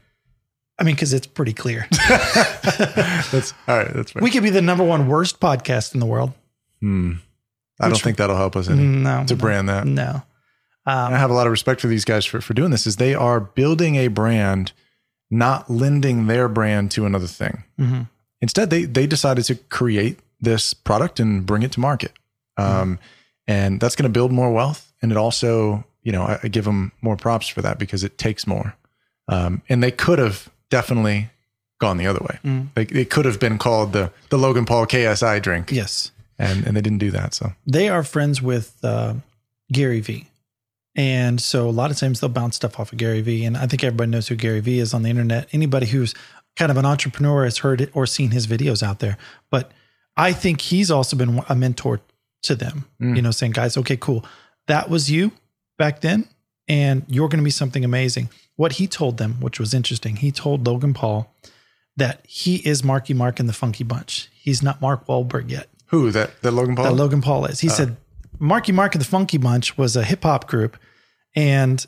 I 0.80 0.84
mean, 0.84 0.96
cause 0.96 1.14
it's 1.14 1.28
pretty 1.28 1.54
clear. 1.54 1.86
That's 2.10 3.54
all 3.68 3.78
right. 3.78 3.94
That's 3.94 4.12
fair. 4.12 4.24
we 4.24 4.32
could 4.32 4.42
be 4.42 4.50
the 4.50 4.62
number 4.62 4.84
one 4.84 5.08
worst 5.08 5.40
podcast 5.40 5.94
in 5.94 6.00
the 6.00 6.08
world. 6.08 6.34
I 7.86 7.90
don't 7.90 8.02
think 8.02 8.18
that'll 8.18 8.36
help 8.38 8.56
us 8.56 8.70
any 8.70 8.84
No, 8.84 9.24
to 9.26 9.36
no, 9.36 9.40
brand 9.40 9.70
that. 9.70 9.86
No. 9.88 10.24
I 10.86 11.12
have 11.18 11.30
a 11.30 11.34
lot 11.34 11.48
of 11.48 11.52
respect 11.52 11.80
for 11.80 11.88
these 11.88 12.04
guys 12.06 12.26
for, 12.26 12.42
for 12.42 12.54
doing 12.54 12.72
this. 12.72 12.86
Is 12.86 12.98
they 12.98 13.16
are 13.16 13.40
building 13.40 13.96
a 13.96 14.10
brand, 14.10 14.74
not 15.32 15.70
lending 15.70 16.28
their 16.28 16.50
brand 16.50 16.92
to 16.92 17.06
another 17.06 17.28
thing. 17.28 17.64
Mhm. 17.80 18.10
Instead, 18.42 18.70
they 18.70 18.84
they 18.86 19.08
decided 19.08 19.46
to 19.46 19.56
create 19.56 20.20
this 20.42 20.74
product 20.74 21.20
and 21.22 21.46
bring 21.46 21.64
it 21.64 21.72
to 21.74 21.80
market, 21.80 22.12
um, 22.58 23.00
and 23.48 23.80
that's 23.80 23.96
going 23.96 24.04
to 24.04 24.10
build 24.14 24.32
more 24.34 24.52
wealth. 24.52 24.92
And 25.02 25.12
it 25.12 25.18
also, 25.18 25.86
you 26.02 26.12
know, 26.12 26.24
I, 26.24 26.40
I 26.44 26.48
give 26.50 26.66
them 26.66 26.92
more 27.02 27.16
props 27.16 27.48
for 27.48 27.62
that 27.62 27.80
because 27.80 28.04
it 28.04 28.18
takes 28.18 28.46
more. 28.46 28.76
Um, 29.30 29.62
and 29.70 29.82
they 29.82 29.92
could 29.92 30.20
have 30.20 30.50
definitely 30.70 31.30
gone 31.80 31.96
the 31.98 32.08
other 32.08 32.20
way. 32.22 32.68
They, 32.76 32.84
they 32.86 33.06
could 33.06 33.24
have 33.26 33.40
been 33.40 33.58
called 33.58 33.94
the 33.94 34.12
the 34.30 34.38
Logan 34.38 34.66
Paul 34.66 34.86
KSI 34.86 35.42
drink, 35.42 35.72
Yes. 35.72 36.12
And 36.38 36.66
and 36.66 36.76
they 36.76 36.82
didn't 36.82 37.00
do 37.00 37.12
that. 37.12 37.34
So 37.34 37.54
They 37.66 37.90
are 37.90 38.04
friends 38.04 38.42
with 38.42 38.78
uh, 38.84 39.16
Gary 39.72 40.00
Vee. 40.00 40.28
And 40.96 41.42
so 41.42 41.68
a 41.68 41.72
lot 41.72 41.90
of 41.90 41.98
times 41.98 42.20
they'll 42.20 42.30
bounce 42.30 42.56
stuff 42.56 42.80
off 42.80 42.92
of 42.92 43.00
Gary 43.00 43.22
Vee. 43.22 43.46
And 43.46 43.58
I 43.58 43.66
think 43.66 43.84
everybody 43.84 44.12
knows 44.12 44.28
who 44.28 44.36
Gary 44.36 44.60
Vee 44.60 44.80
is 44.80 44.94
on 44.94 45.02
the 45.02 45.10
internet. 45.10 45.50
Anybody 45.52 45.88
who's 45.88 46.14
kind 46.56 46.70
of 46.72 46.78
an 46.78 46.86
entrepreneur 46.86 47.46
has 47.46 47.60
heard 47.60 47.82
it 47.82 47.90
or 47.96 48.06
seen 48.06 48.32
his 48.32 48.46
videos 48.46 48.84
out 48.84 49.00
there. 49.00 49.18
But 49.50 49.72
I 50.16 50.34
think 50.34 50.62
he's 50.62 50.92
also 50.92 51.18
been 51.18 51.42
a 51.50 51.56
mentor 51.56 52.02
to 52.44 52.56
them, 52.56 52.86
you 53.16 53.22
know, 53.22 53.32
saying, 53.32 53.54
guys, 53.54 53.78
okay, 53.78 53.98
cool. 53.98 54.24
That 54.68 54.90
was 54.90 55.10
you 55.10 55.32
back 55.78 56.02
then, 56.02 56.28
and 56.68 57.04
you're 57.08 57.30
going 57.30 57.40
to 57.40 57.44
be 57.44 57.50
something 57.50 57.84
amazing. 57.84 58.30
What 58.56 58.74
he 58.74 58.86
told 58.86 59.18
them, 59.18 59.38
which 59.40 59.60
was 59.60 59.74
interesting, 59.74 60.18
he 60.18 60.32
told 60.32 60.68
Logan 60.68 60.94
Paul 60.94 61.34
that 61.98 62.24
he 62.28 62.58
is 62.58 62.84
Marky 62.84 63.14
Mark 63.14 63.40
in 63.40 63.48
the 63.48 63.54
Funky 63.54 63.84
Bunch. 63.84 64.30
He's 64.34 64.62
not 64.62 64.82
Mark 64.82 65.08
Wahlberg 65.08 65.50
yet 65.50 65.70
who 65.94 66.12
that 66.12 66.42
that 66.42 66.52
Logan 66.52 66.76
Paul? 66.76 66.86
that 66.86 66.94
Logan 66.94 67.22
Paul 67.22 67.46
is. 67.46 67.60
He 67.60 67.70
uh. 67.70 67.72
said 67.72 67.98
Marky 68.40 68.72
Mark 68.72 68.96
and 68.96 69.02
the 69.02 69.08
Funky 69.08 69.38
Bunch 69.38 69.78
was 69.78 69.96
a 69.96 70.04
hip 70.04 70.24
hop 70.24 70.48
group 70.48 70.78
and 71.36 71.86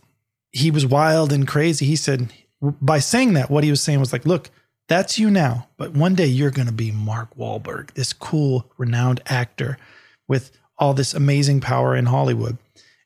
he 0.52 0.72
was 0.72 0.86
wild 0.86 1.34
and 1.34 1.48
crazy. 1.48 1.86
He 1.86 1.96
said 1.96 2.32
by 2.62 3.00
saying 3.00 3.34
that, 3.34 3.50
what 3.50 3.64
he 3.64 3.70
was 3.70 3.82
saying 3.82 4.00
was 4.00 4.14
like, 4.14 4.26
look, 4.26 4.50
that's 4.88 5.18
you 5.18 5.30
now, 5.32 5.68
but 5.78 5.94
one 5.94 6.16
day 6.16 6.28
you're 6.28 6.52
going 6.52 6.68
to 6.68 6.74
be 6.74 6.92
Mark 6.92 7.36
Wahlberg, 7.36 7.94
this 7.94 8.14
cool, 8.14 8.72
renowned 8.78 9.22
actor 9.26 9.78
with 10.28 10.52
all 10.78 10.94
this 10.94 11.14
amazing 11.14 11.62
power 11.62 11.96
in 11.96 12.06
Hollywood. 12.06 12.58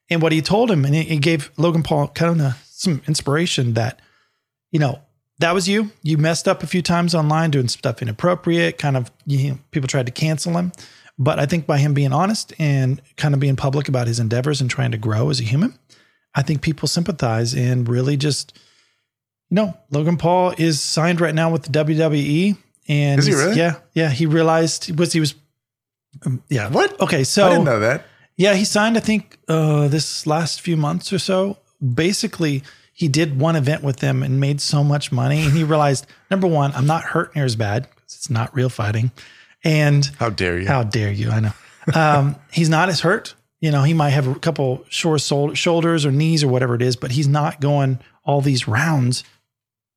And 0.10 0.22
what 0.22 0.32
he 0.32 0.42
told 0.42 0.72
him, 0.72 0.86
and 0.86 0.94
he 0.94 1.18
gave 1.18 1.52
Logan 1.58 1.84
Paul 1.84 2.10
kind 2.10 2.42
of 2.42 2.56
some 2.66 3.02
inspiration 3.08 3.74
that, 3.76 4.02
you 4.72 4.80
know, 4.80 5.02
that 5.40 5.54
was 5.54 5.68
you. 5.68 5.92
You 6.04 6.18
messed 6.18 6.48
up 6.48 6.64
a 6.64 6.68
few 6.68 6.82
times 6.82 7.16
online 7.16 7.52
doing 7.52 7.68
stuff 7.68 8.02
inappropriate. 8.02 8.78
Kind 8.78 8.98
of, 8.98 9.12
you 9.26 9.52
know, 9.52 9.60
people 9.72 9.88
tried 9.88 10.06
to 10.06 10.12
cancel 10.12 10.58
him. 10.58 10.72
But 11.18 11.40
I 11.40 11.46
think 11.46 11.66
by 11.66 11.78
him 11.80 11.94
being 11.94 12.14
honest 12.14 12.54
and 12.60 13.02
kind 13.18 13.34
of 13.34 13.40
being 13.40 13.56
public 13.58 13.90
about 13.90 14.08
his 14.08 14.20
endeavors 14.20 14.62
and 14.62 14.70
trying 14.70 14.92
to 14.92 14.98
grow 14.98 15.30
as 15.30 15.40
a 15.42 15.44
human, 15.44 15.78
I 16.36 16.44
think 16.44 16.62
people 16.62 16.88
sympathize 16.88 17.54
and 17.54 17.90
really 17.90 18.16
just, 18.16 18.58
you 19.50 19.56
know, 19.56 19.78
Logan 19.92 20.18
Paul 20.18 20.54
is 20.58 20.82
signed 20.82 21.20
right 21.20 21.36
now 21.36 21.52
with 21.52 21.64
the 21.64 21.72
WWE. 21.72 22.58
And 22.88 23.20
Is 23.20 23.26
he 23.26 23.34
really? 23.34 23.58
Yeah. 23.58 23.76
Yeah. 23.94 24.10
He 24.10 24.26
realized 24.26 24.98
was 24.98 25.12
he 25.12 25.20
was, 25.20 25.36
um, 26.26 26.42
yeah. 26.50 26.70
What? 26.70 27.00
Okay. 27.02 27.24
So 27.24 27.46
I 27.46 27.50
didn't 27.50 27.66
know 27.66 27.80
that. 27.82 28.06
yeah, 28.38 28.54
he 28.54 28.66
signed, 28.66 28.98
I 28.98 29.02
think, 29.02 29.38
uh, 29.48 29.88
this 29.90 30.26
last 30.26 30.62
few 30.62 30.76
months 30.78 31.12
or 31.14 31.20
so. 31.20 31.58
Basically, 31.94 32.64
he 33.00 33.08
did 33.08 33.40
one 33.40 33.56
event 33.56 33.82
with 33.82 33.98
them 33.98 34.22
and 34.24 34.42
made 34.42 34.60
so 34.60 34.84
much 34.84 35.10
money. 35.10 35.40
And 35.40 35.54
he 35.54 35.64
realized, 35.64 36.06
number 36.30 36.48
one, 36.48 36.74
I'm 36.74 36.86
not 36.86 37.02
hurt 37.02 37.34
near 37.34 37.46
as 37.46 37.56
bad 37.56 37.84
because 37.96 38.16
it's 38.16 38.30
not 38.30 38.54
real 38.54 38.68
fighting. 38.68 39.12
And 39.64 40.06
How 40.20 40.30
dare 40.30 40.60
you? 40.60 40.68
how 40.68 40.84
dare 40.84 41.10
you? 41.10 41.30
I 41.32 41.40
know. 41.40 41.52
Um, 41.96 42.36
he's 42.52 42.68
not 42.68 42.90
as 42.90 43.00
hurt. 43.00 43.36
You 43.62 43.72
know, 43.72 43.84
he 43.84 43.94
might 43.94 44.10
have 44.10 44.28
a 44.28 44.36
couple 44.36 44.84
sore 44.90 45.18
sol- 45.18 45.54
shoulders 45.54 46.06
or 46.06 46.12
knees 46.12 46.44
or 46.44 46.50
whatever 46.50 46.76
it 46.76 46.82
is, 46.82 46.98
but 46.98 47.12
he's 47.12 47.28
not 47.30 47.62
going 47.62 48.00
all 48.26 48.42
these 48.42 48.68
rounds. 48.68 49.24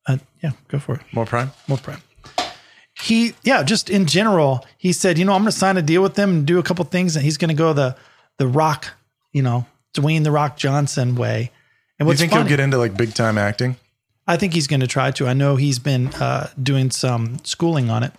Uh, 0.06 0.18
yeah, 0.40 0.52
go 0.68 0.78
for 0.78 0.94
it. 0.94 1.00
More 1.12 1.26
prime? 1.26 1.50
More 1.66 1.78
prime. 1.78 2.02
He, 3.00 3.34
yeah, 3.42 3.64
just 3.64 3.90
in 3.90 4.06
general, 4.06 4.64
he 4.78 4.92
said, 4.92 5.18
you 5.18 5.24
know, 5.24 5.32
I'm 5.32 5.40
going 5.42 5.50
to 5.50 5.58
sign 5.58 5.76
a 5.76 5.82
deal 5.82 6.02
with 6.04 6.14
them 6.14 6.30
and 6.30 6.46
do 6.46 6.60
a 6.60 6.62
couple 6.62 6.84
things, 6.84 7.16
and 7.16 7.24
he's 7.24 7.36
going 7.36 7.48
to 7.48 7.54
go 7.54 7.72
the 7.72 7.96
the 8.38 8.46
Rock, 8.46 8.90
you 9.32 9.42
know, 9.42 9.66
Dwayne 9.92 10.22
the 10.22 10.30
Rock 10.30 10.56
Johnson 10.56 11.16
way. 11.16 11.50
And 12.06 12.10
You 12.10 12.16
think 12.18 12.32
funny, 12.32 12.42
he'll 12.44 12.48
get 12.56 12.60
into 12.60 12.78
like 12.78 12.96
big 12.96 13.14
time 13.14 13.38
acting? 13.38 13.76
I 14.26 14.36
think 14.36 14.54
he's 14.54 14.66
going 14.66 14.80
to 14.80 14.86
try 14.86 15.10
to. 15.12 15.26
I 15.26 15.32
know 15.32 15.56
he's 15.56 15.78
been 15.78 16.08
uh, 16.14 16.50
doing 16.62 16.90
some 16.90 17.38
schooling 17.44 17.90
on 17.90 18.02
it, 18.02 18.12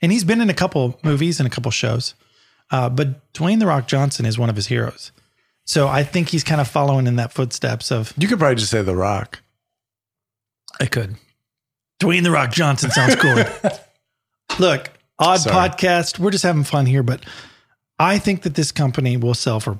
and 0.00 0.10
he's 0.12 0.24
been 0.24 0.40
in 0.40 0.48
a 0.50 0.54
couple 0.54 0.98
movies 1.02 1.38
and 1.40 1.46
a 1.46 1.50
couple 1.50 1.70
shows. 1.70 2.14
Uh, 2.70 2.88
but 2.88 3.32
Dwayne 3.34 3.58
the 3.58 3.66
Rock 3.66 3.86
Johnson 3.86 4.24
is 4.24 4.38
one 4.38 4.48
of 4.48 4.56
his 4.56 4.68
heroes, 4.68 5.12
so 5.66 5.86
I 5.88 6.02
think 6.02 6.30
he's 6.30 6.42
kind 6.44 6.60
of 6.60 6.68
following 6.68 7.06
in 7.06 7.16
that 7.16 7.32
footsteps 7.32 7.92
of. 7.92 8.14
You 8.16 8.26
could 8.28 8.38
probably 8.38 8.56
just 8.56 8.70
say 8.70 8.80
The 8.82 8.96
Rock. 8.96 9.40
I 10.80 10.86
could. 10.86 11.16
Dwayne 12.00 12.22
the 12.24 12.30
Rock 12.30 12.50
Johnson 12.52 12.90
sounds 12.90 13.14
cool. 13.16 13.36
Look, 14.58 14.90
odd 15.18 15.40
Sorry. 15.40 15.54
podcast. 15.70 16.18
We're 16.18 16.30
just 16.30 16.42
having 16.44 16.64
fun 16.64 16.86
here, 16.86 17.02
but 17.02 17.24
I 17.98 18.18
think 18.18 18.42
that 18.42 18.54
this 18.54 18.72
company 18.72 19.16
will 19.16 19.34
sell 19.34 19.60
for 19.60 19.78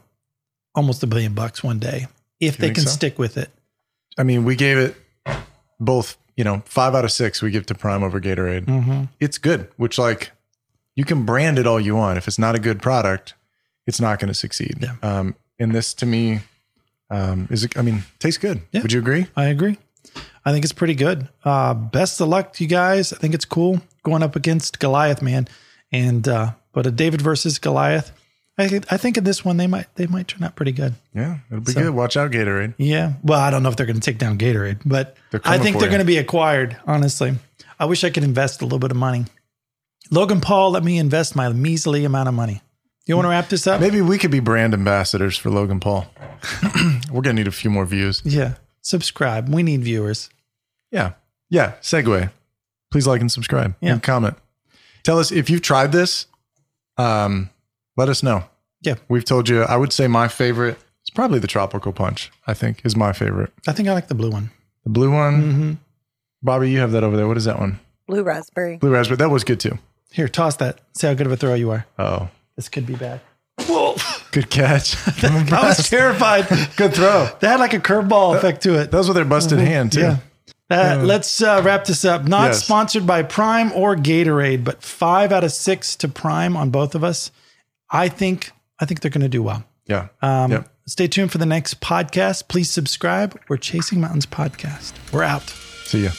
almost 0.75 1.03
a 1.03 1.07
billion 1.07 1.35
bucks 1.35 1.63
one 1.65 1.79
day 1.79 2.07
if 2.41 2.57
they 2.57 2.71
can 2.71 2.85
so? 2.85 2.91
stick 2.91 3.19
with 3.19 3.37
it. 3.37 3.51
I 4.19 4.23
mean, 4.23 4.45
we 4.45 4.57
gave 4.57 4.79
it 4.79 4.97
both, 5.81 6.17
you 6.37 6.45
know, 6.45 6.63
five 6.67 6.95
out 6.95 7.05
of 7.05 7.13
six 7.13 7.43
we 7.43 7.51
give 7.51 7.67
to 7.67 7.75
Prime 7.75 8.03
over 8.03 8.21
Gatorade. 8.21 8.67
Mm-hmm. 8.67 9.05
It's 9.21 9.39
good, 9.39 9.69
which 9.77 9.99
like 9.99 10.33
you 10.95 11.05
can 11.05 11.25
brand 11.25 11.59
it 11.59 11.67
all 11.67 11.81
you 11.81 11.97
want. 11.97 12.19
If 12.19 12.29
it's 12.29 12.39
not 12.39 12.55
a 12.55 12.59
good 12.59 12.81
product, 12.81 13.35
it's 13.87 14.01
not 14.01 14.19
going 14.19 14.29
to 14.29 14.35
succeed. 14.35 14.79
Yeah. 14.81 14.95
Um, 15.03 15.35
and 15.59 15.73
this 15.73 15.95
to 15.95 16.07
me 16.07 16.41
um, 17.11 17.49
is, 17.51 17.69
I 17.77 17.83
mean, 17.83 18.05
tastes 18.19 18.39
good. 18.39 18.61
Yeah. 18.73 18.83
Would 18.83 18.93
you 18.93 19.01
agree? 19.01 19.27
I 19.37 19.47
agree. 19.47 19.79
I 20.45 20.53
think 20.53 20.65
it's 20.65 20.73
pretty 20.73 20.95
good. 20.95 21.29
Uh, 21.45 21.75
best 21.75 22.21
of 22.21 22.29
luck 22.29 22.53
to 22.55 22.65
you 22.65 22.69
guys. 22.69 23.13
I 23.13 23.17
think 23.17 23.35
it's 23.35 23.45
cool 23.45 23.81
going 24.03 24.23
up 24.23 24.37
against 24.37 24.79
Goliath, 24.79 25.23
man. 25.23 25.49
And 25.91 26.29
uh, 26.29 26.53
but 26.73 26.87
a 26.87 26.91
David 26.91 27.23
versus 27.23 27.59
Goliath. 27.59 28.13
I 28.57 28.69
think- 28.69 28.93
I 28.93 28.97
think 28.97 29.17
in 29.17 29.25
this 29.25 29.45
one 29.45 29.57
they 29.57 29.67
might 29.67 29.87
they 29.97 30.07
might 30.07 30.29
turn 30.29 30.45
out 30.45 30.55
pretty 30.55 30.73
good. 30.73 30.95
Yeah, 31.15 31.39
it'll 31.51 31.63
be 31.65 31.73
So- 31.73 31.81
good. 31.83 31.91
Watch 31.95 32.17
out, 32.17 32.31
Gatorade. 32.31 32.75
Yeah. 32.79 33.15
Well, 33.23 33.41
I 33.41 33.51
don't 33.51 33.63
know 33.63 33.69
if 33.69 33.77
they're 33.77 33.87
going 33.87 33.99
to 34.01 34.05
take 34.11 34.19
down 34.19 34.39
Gatorade, 34.39 34.81
but 34.85 35.17
I 35.45 35.59
think 35.59 35.79
they're 35.79 35.89
going 35.89 35.99
to 36.01 36.05
be 36.05 36.19
acquired. 36.19 36.77
Honestly, 36.87 37.35
I 37.81 37.87
wish 37.87 38.05
I 38.05 38.11
could 38.11 38.23
invest 38.25 38.61
a 38.63 38.65
little 38.65 38.79
bit 38.79 38.91
of 38.93 38.97
money. 38.97 39.25
Logan 40.11 40.41
Paul, 40.41 40.71
let 40.71 40.85
me 40.85 40.99
invest 40.99 41.35
my 41.35 41.49
measly 41.49 42.05
amount 42.05 42.29
of 42.29 42.35
money. 42.35 42.61
You 43.07 43.17
want 43.17 43.27
to 43.27 43.31
wrap 43.31 43.49
this 43.49 43.67
up? 43.67 43.81
Maybe 43.81 44.01
we 44.01 44.17
could 44.19 44.31
be 44.31 44.41
brand 44.41 44.73
ambassadors 44.73 45.37
for 45.37 45.51
Logan 45.51 45.81
Paul. 45.81 46.07
We're 47.11 47.21
going 47.23 47.35
to 47.37 47.43
need 47.43 47.49
a 47.49 47.53
few 47.53 47.71
more 47.71 47.85
views. 47.87 48.23
Yeah. 48.25 48.55
Subscribe. 48.83 49.49
We 49.49 49.63
need 49.63 49.83
viewers. 49.83 50.31
Yeah. 50.91 51.13
Yeah, 51.51 51.73
segue. 51.83 52.31
Please 52.91 53.07
like 53.07 53.21
and 53.21 53.31
subscribe 53.33 53.75
Yeah. 53.81 53.93
and 53.95 54.03
comment. 54.03 54.37
Tell 55.03 55.19
us 55.19 55.33
if 55.33 55.51
you've 55.51 55.63
tried 55.63 55.93
this. 55.93 56.27
Um, 56.97 57.51
let 57.97 58.09
us 58.09 58.23
know. 58.23 58.45
Yeah. 58.83 58.97
We've 59.09 59.25
told 59.25 59.49
you. 59.49 59.63
I 59.63 59.77
would 59.77 59.93
say 59.93 60.07
my 60.09 60.29
favorite 60.29 60.77
is 61.05 61.11
probably 61.15 61.39
the 61.39 61.47
tropical 61.47 61.93
punch. 61.93 62.31
I 62.47 62.55
think 62.55 62.83
is 62.85 62.97
my 62.97 63.13
favorite. 63.13 63.53
I 63.67 63.73
think 63.73 63.89
I 63.89 63.93
like 63.93 64.09
the 64.09 64.15
blue 64.15 64.31
one. 64.31 64.51
The 64.85 64.91
blue 64.91 65.11
one. 65.11 65.43
Mm-hmm. 65.43 65.73
Bobby, 66.43 66.71
you 66.71 66.81
have 66.81 66.93
that 66.93 67.03
over 67.05 67.17
there. 67.17 67.27
What 67.27 67.37
is 67.39 67.45
that 67.47 67.59
one? 67.59 67.81
Blue 68.07 68.23
raspberry. 68.23 68.77
Blue 68.77 68.91
raspberry. 68.91 69.17
That 69.17 69.31
was 69.31 69.45
good 69.45 69.61
too. 69.61 69.79
Here, 70.13 70.29
toss 70.29 70.57
that. 70.57 70.79
See 70.95 71.07
how 71.07 71.15
good 71.15 71.27
of 71.27 71.33
a 71.33 71.37
throw 71.37 71.55
you 71.55 71.71
are. 71.71 71.87
Oh, 71.99 72.29
This 72.57 72.69
could 72.69 72.87
be 72.87 72.95
bad. 72.95 73.21
Whoa. 73.67 73.97
good 74.33 74.51
catch. 74.51 74.97
I'm 75.25 75.53
I 75.53 75.69
was 75.69 75.89
terrified. 75.89 76.47
good 76.77 76.93
throw. 76.95 77.29
They 77.41 77.47
had 77.49 77.61
like 77.61 77.73
a 77.73 77.79
curveball 77.81 78.37
effect 78.37 78.63
to 78.65 78.79
it. 78.81 78.91
That 78.91 78.99
was 78.99 79.09
with 79.09 79.17
their 79.17 79.25
busted 79.25 79.59
hand 79.59 79.93
too. 79.93 80.01
Yeah. 80.01 80.17
Uh, 80.71 81.01
let's 81.05 81.41
uh, 81.43 81.63
wrap 81.65 81.85
this 81.85 82.05
up. 82.05 82.25
Not 82.25 82.47
Yes. 82.49 82.65
sponsored 82.65 83.07
by 83.07 83.23
Prime 83.23 83.71
or 83.73 83.95
Gatorade, 83.97 84.65
but 84.65 84.83
five 84.83 85.31
out 85.33 85.45
of 85.45 85.53
six 85.53 85.95
to 85.97 86.09
Prime 86.09 86.57
on 86.57 86.71
both 86.71 86.95
of 86.95 87.05
us. 87.05 87.31
I 87.95 88.09
think 88.09 88.51
I 88.81 88.85
think 88.87 89.01
they're 89.01 89.11
going 89.11 89.23
to 89.23 89.29
do 89.29 89.43
well. 89.43 89.65
Yeah. 89.87 90.09
Um, 90.21 90.51
Yep. 90.51 90.69
Stay 90.87 91.07
tuned 91.07 91.33
for 91.33 91.39
the 91.39 91.47
next 91.47 91.81
podcast. 91.81 92.49
Please 92.49 92.71
subscribe. 92.71 93.41
We're 93.49 93.57
Chasing 93.57 94.01
Mountains 94.01 94.27
podcast. 94.27 94.93
We're 95.13 95.23
out. 95.23 95.49
See 95.85 96.05
ya. 96.05 96.11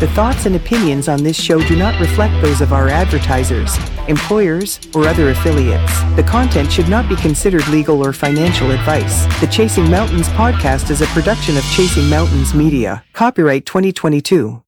The 0.00 0.08
thoughts 0.14 0.46
and 0.46 0.56
opinions 0.56 1.08
on 1.08 1.22
this 1.22 1.40
show 1.40 1.60
do 1.66 1.76
not 1.76 1.98
reflect 2.00 2.40
those 2.42 2.60
of 2.60 2.72
our 2.72 2.88
advertisers, 2.88 3.76
employers, 4.08 4.80
or 4.94 5.06
other 5.06 5.30
affiliates. 5.30 5.92
The 6.16 6.24
content 6.24 6.70
should 6.72 6.88
not 6.88 7.08
be 7.08 7.16
considered 7.16 7.66
legal 7.68 8.04
or 8.04 8.12
financial 8.12 8.70
advice. 8.70 9.24
The 9.40 9.46
Chasing 9.46 9.90
Mountains 9.90 10.28
podcast 10.30 10.90
is 10.90 11.00
a 11.00 11.06
production 11.08 11.56
of 11.56 11.64
Chasing 11.64 12.08
Mountains 12.08 12.54
Media. 12.54 13.04
Copyright 13.12 13.66
2022. 13.66 14.62